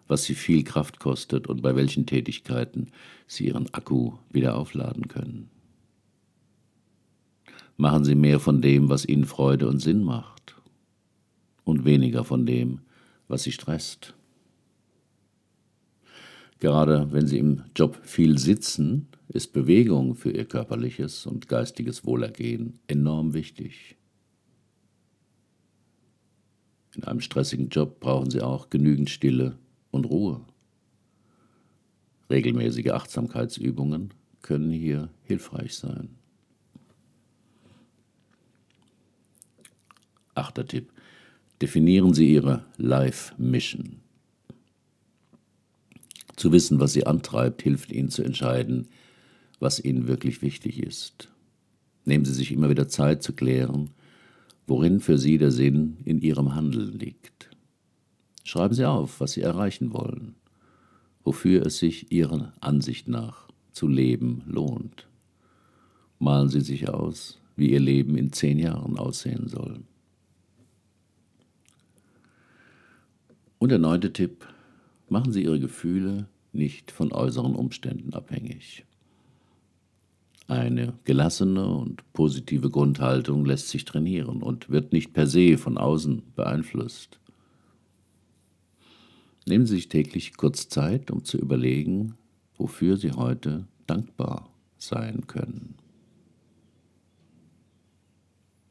was 0.08 0.24
Sie 0.24 0.34
viel 0.34 0.64
Kraft 0.64 1.00
kostet 1.00 1.48
und 1.48 1.62
bei 1.62 1.76
welchen 1.76 2.06
Tätigkeiten 2.06 2.92
Sie 3.26 3.46
Ihren 3.46 3.72
Akku 3.74 4.14
wieder 4.30 4.56
aufladen 4.56 5.08
können. 5.08 5.50
Machen 7.76 8.04
Sie 8.04 8.14
mehr 8.14 8.40
von 8.40 8.62
dem, 8.62 8.88
was 8.88 9.04
Ihnen 9.04 9.24
Freude 9.24 9.68
und 9.68 9.80
Sinn 9.80 10.02
macht 10.02 10.56
und 11.64 11.84
weniger 11.84 12.24
von 12.24 12.46
dem, 12.46 12.80
was 13.28 13.42
Sie 13.42 13.52
stresst. 13.52 14.14
Gerade 16.58 17.12
wenn 17.12 17.26
Sie 17.26 17.38
im 17.38 17.64
Job 17.74 18.00
viel 18.02 18.38
sitzen, 18.38 19.08
ist 19.28 19.52
Bewegung 19.52 20.14
für 20.14 20.30
Ihr 20.30 20.46
körperliches 20.46 21.26
und 21.26 21.48
geistiges 21.48 22.06
Wohlergehen 22.06 22.78
enorm 22.86 23.34
wichtig. 23.34 23.96
In 26.94 27.04
einem 27.04 27.20
stressigen 27.20 27.68
Job 27.68 28.00
brauchen 28.00 28.30
Sie 28.30 28.40
auch 28.40 28.70
genügend 28.70 29.10
Stille 29.10 29.58
und 29.90 30.06
Ruhe. 30.06 30.40
Regelmäßige 32.30 32.90
Achtsamkeitsübungen 32.90 34.14
können 34.40 34.70
hier 34.70 35.10
hilfreich 35.24 35.74
sein. 35.74 36.16
Achter 40.36 40.66
Tipp. 40.66 40.92
Definieren 41.60 42.14
Sie 42.14 42.32
Ihre 42.32 42.64
Life 42.76 43.34
Mission. 43.38 44.00
Zu 46.36 46.52
wissen, 46.52 46.80
was 46.80 46.92
sie 46.92 47.06
antreibt, 47.06 47.62
hilft 47.62 47.90
ihnen 47.90 48.10
zu 48.10 48.22
entscheiden, 48.22 48.88
was 49.58 49.82
ihnen 49.82 50.06
wirklich 50.06 50.42
wichtig 50.42 50.82
ist. 50.82 51.30
Nehmen 52.04 52.26
Sie 52.26 52.34
sich 52.34 52.52
immer 52.52 52.68
wieder 52.68 52.88
Zeit 52.88 53.22
zu 53.22 53.32
klären, 53.32 53.90
worin 54.66 55.00
für 55.00 55.18
Sie 55.18 55.38
der 55.38 55.50
Sinn 55.50 55.96
in 56.04 56.20
Ihrem 56.20 56.54
Handeln 56.54 56.98
liegt. 56.98 57.50
Schreiben 58.44 58.74
Sie 58.74 58.84
auf, 58.84 59.18
was 59.20 59.32
Sie 59.32 59.40
erreichen 59.40 59.94
wollen, 59.94 60.34
wofür 61.24 61.64
es 61.64 61.78
sich 61.78 62.12
Ihrer 62.12 62.52
Ansicht 62.60 63.08
nach 63.08 63.48
zu 63.72 63.88
leben 63.88 64.42
lohnt. 64.46 65.08
Malen 66.18 66.50
Sie 66.50 66.60
sich 66.60 66.88
aus, 66.88 67.38
wie 67.56 67.72
Ihr 67.72 67.80
Leben 67.80 68.16
in 68.16 68.32
zehn 68.32 68.58
Jahren 68.58 68.98
aussehen 68.98 69.48
soll. 69.48 69.80
Und 73.58 73.70
der 73.70 73.78
neunte 73.78 74.12
Tipp, 74.12 74.46
Machen 75.08 75.32
Sie 75.32 75.44
Ihre 75.44 75.60
Gefühle 75.60 76.28
nicht 76.52 76.90
von 76.90 77.12
äußeren 77.12 77.54
Umständen 77.54 78.12
abhängig. 78.12 78.84
Eine 80.48 80.94
gelassene 81.04 81.66
und 81.66 82.12
positive 82.12 82.70
Grundhaltung 82.70 83.44
lässt 83.44 83.68
sich 83.68 83.84
trainieren 83.84 84.42
und 84.42 84.70
wird 84.70 84.92
nicht 84.92 85.12
per 85.12 85.26
se 85.26 85.58
von 85.58 85.78
außen 85.78 86.22
beeinflusst. 86.34 87.20
Nehmen 89.46 89.66
Sie 89.66 89.76
sich 89.76 89.88
täglich 89.88 90.36
kurz 90.36 90.68
Zeit, 90.68 91.10
um 91.10 91.24
zu 91.24 91.38
überlegen, 91.38 92.14
wofür 92.56 92.96
Sie 92.96 93.12
heute 93.12 93.66
dankbar 93.86 94.50
sein 94.78 95.26
können. 95.28 95.76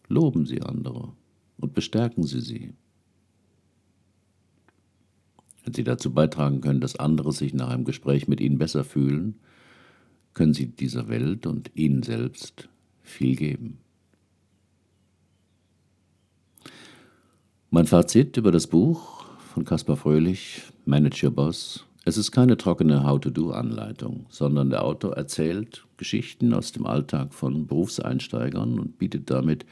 Loben 0.08 0.46
Sie 0.46 0.62
andere 0.62 1.14
und 1.58 1.74
bestärken 1.74 2.24
Sie 2.24 2.42
sie. 2.42 2.74
Wenn 5.66 5.74
Sie 5.74 5.84
dazu 5.84 6.14
beitragen 6.14 6.62
können, 6.62 6.80
dass 6.80 6.96
andere 6.96 7.32
sich 7.32 7.54
nach 7.54 7.70
einem 7.70 7.86
Gespräch 7.86 8.28
mit 8.28 8.40
Ihnen 8.40 8.60
besser 8.60 8.84
fühlen, 8.84 9.40
können 10.36 10.54
Sie 10.54 10.68
dieser 10.68 11.08
Welt 11.10 11.48
und 11.48 11.72
Ihnen 11.74 12.04
selbst 12.04 12.70
viel 13.02 13.36
geben. 13.36 13.80
Mein 17.72 17.88
Fazit 17.88 18.38
über 18.38 18.52
das 18.52 18.68
Buch 18.68 19.26
von 19.54 19.66
Caspar 19.66 19.98
Fröhlich, 19.98 20.62
Manage 20.86 21.26
Your 21.26 21.34
Boss. 21.34 21.86
Es 22.06 22.18
ist 22.18 22.32
keine 22.32 22.58
trockene 22.58 23.04
How-to-Do-Anleitung, 23.04 24.28
sondern 24.30 24.70
der 24.70 24.84
Autor 24.84 25.18
erzählt 25.18 25.88
Geschichten 25.98 26.54
aus 26.54 26.74
dem 26.74 26.86
Alltag 26.86 27.34
von 27.34 27.66
Berufseinsteigern 27.66 28.80
und 28.80 29.00
bietet 29.00 29.32
damit 29.32 29.66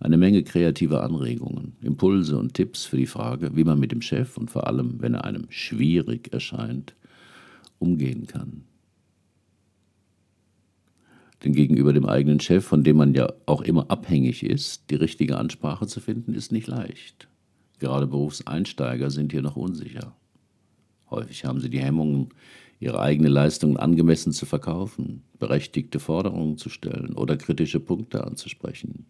eine 0.00 0.16
Menge 0.16 0.42
kreativer 0.44 1.02
Anregungen, 1.02 1.76
Impulse 1.82 2.38
und 2.38 2.54
Tipps 2.54 2.84
für 2.84 2.96
die 2.96 3.06
Frage, 3.06 3.56
wie 3.56 3.64
man 3.64 3.80
mit 3.80 3.92
dem 3.92 4.02
Chef 4.02 4.36
und 4.36 4.50
vor 4.50 4.66
allem, 4.66 5.00
wenn 5.00 5.14
er 5.14 5.24
einem 5.24 5.46
schwierig 5.48 6.32
erscheint, 6.32 6.94
umgehen 7.78 8.26
kann. 8.26 8.64
Denn 11.44 11.52
gegenüber 11.52 11.92
dem 11.92 12.06
eigenen 12.06 12.40
Chef, 12.40 12.64
von 12.64 12.82
dem 12.82 12.96
man 12.96 13.14
ja 13.14 13.32
auch 13.46 13.62
immer 13.62 13.90
abhängig 13.90 14.42
ist, 14.42 14.90
die 14.90 14.96
richtige 14.96 15.38
Ansprache 15.38 15.86
zu 15.86 16.00
finden, 16.00 16.34
ist 16.34 16.50
nicht 16.50 16.66
leicht. 16.66 17.28
Gerade 17.78 18.08
Berufseinsteiger 18.08 19.10
sind 19.10 19.30
hier 19.30 19.42
noch 19.42 19.56
unsicher. 19.56 20.16
Häufig 21.10 21.44
haben 21.44 21.60
sie 21.60 21.70
die 21.70 21.80
Hemmungen, 21.80 22.30
ihre 22.80 23.00
eigene 23.00 23.28
Leistungen 23.28 23.76
angemessen 23.76 24.32
zu 24.32 24.46
verkaufen, 24.46 25.22
berechtigte 25.38 26.00
Forderungen 26.00 26.58
zu 26.58 26.68
stellen 26.68 27.14
oder 27.14 27.36
kritische 27.36 27.80
Punkte 27.80 28.24
anzusprechen. 28.24 29.06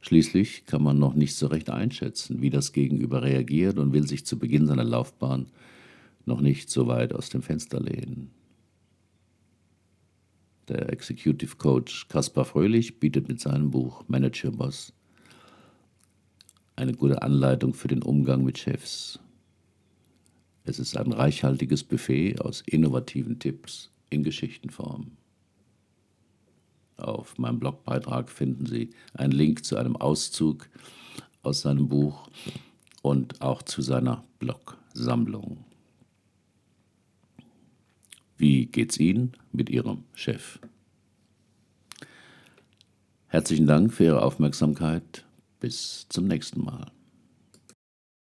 Schließlich 0.00 0.64
kann 0.64 0.82
man 0.82 0.98
noch 0.98 1.14
nicht 1.14 1.34
so 1.34 1.48
recht 1.48 1.70
einschätzen, 1.70 2.40
wie 2.40 2.50
das 2.50 2.72
Gegenüber 2.72 3.22
reagiert 3.22 3.78
und 3.78 3.92
will 3.92 4.06
sich 4.06 4.24
zu 4.24 4.38
Beginn 4.38 4.66
seiner 4.66 4.84
Laufbahn 4.84 5.46
noch 6.24 6.40
nicht 6.40 6.70
so 6.70 6.86
weit 6.86 7.12
aus 7.12 7.30
dem 7.30 7.42
Fenster 7.42 7.80
lehnen. 7.80 8.30
Der 10.68 10.92
Executive 10.92 11.56
Coach 11.56 12.08
Kaspar 12.08 12.44
Fröhlich 12.44 13.00
bietet 13.00 13.26
mit 13.28 13.40
seinem 13.40 13.70
Buch 13.70 14.04
Manager 14.06 14.50
Boss 14.50 14.92
eine 16.76 16.92
gute 16.92 17.22
Anleitung 17.22 17.74
für 17.74 17.88
den 17.88 18.02
Umgang 18.02 18.44
mit 18.44 18.58
Chefs. 18.58 19.18
Es 20.64 20.78
ist 20.78 20.96
ein 20.96 21.12
reichhaltiges 21.12 21.82
Buffet 21.82 22.40
aus 22.40 22.62
innovativen 22.66 23.38
Tipps 23.38 23.90
in 24.10 24.22
Geschichtenform. 24.22 25.17
Auf 26.98 27.38
meinem 27.38 27.60
Blogbeitrag 27.60 28.28
finden 28.28 28.66
Sie 28.66 28.90
einen 29.14 29.32
Link 29.32 29.64
zu 29.64 29.76
einem 29.76 29.96
Auszug 29.96 30.68
aus 31.42 31.60
seinem 31.60 31.88
Buch 31.88 32.28
und 33.02 33.40
auch 33.40 33.62
zu 33.62 33.82
seiner 33.82 34.24
Blogsammlung. 34.40 35.64
Wie 38.36 38.66
geht's 38.66 38.98
Ihnen 38.98 39.32
mit 39.52 39.70
Ihrem 39.70 40.04
Chef? 40.12 40.58
Herzlichen 43.28 43.66
Dank 43.66 43.92
für 43.92 44.04
Ihre 44.04 44.22
Aufmerksamkeit. 44.22 45.24
Bis 45.60 46.06
zum 46.08 46.26
nächsten 46.26 46.62
Mal. 46.64 46.90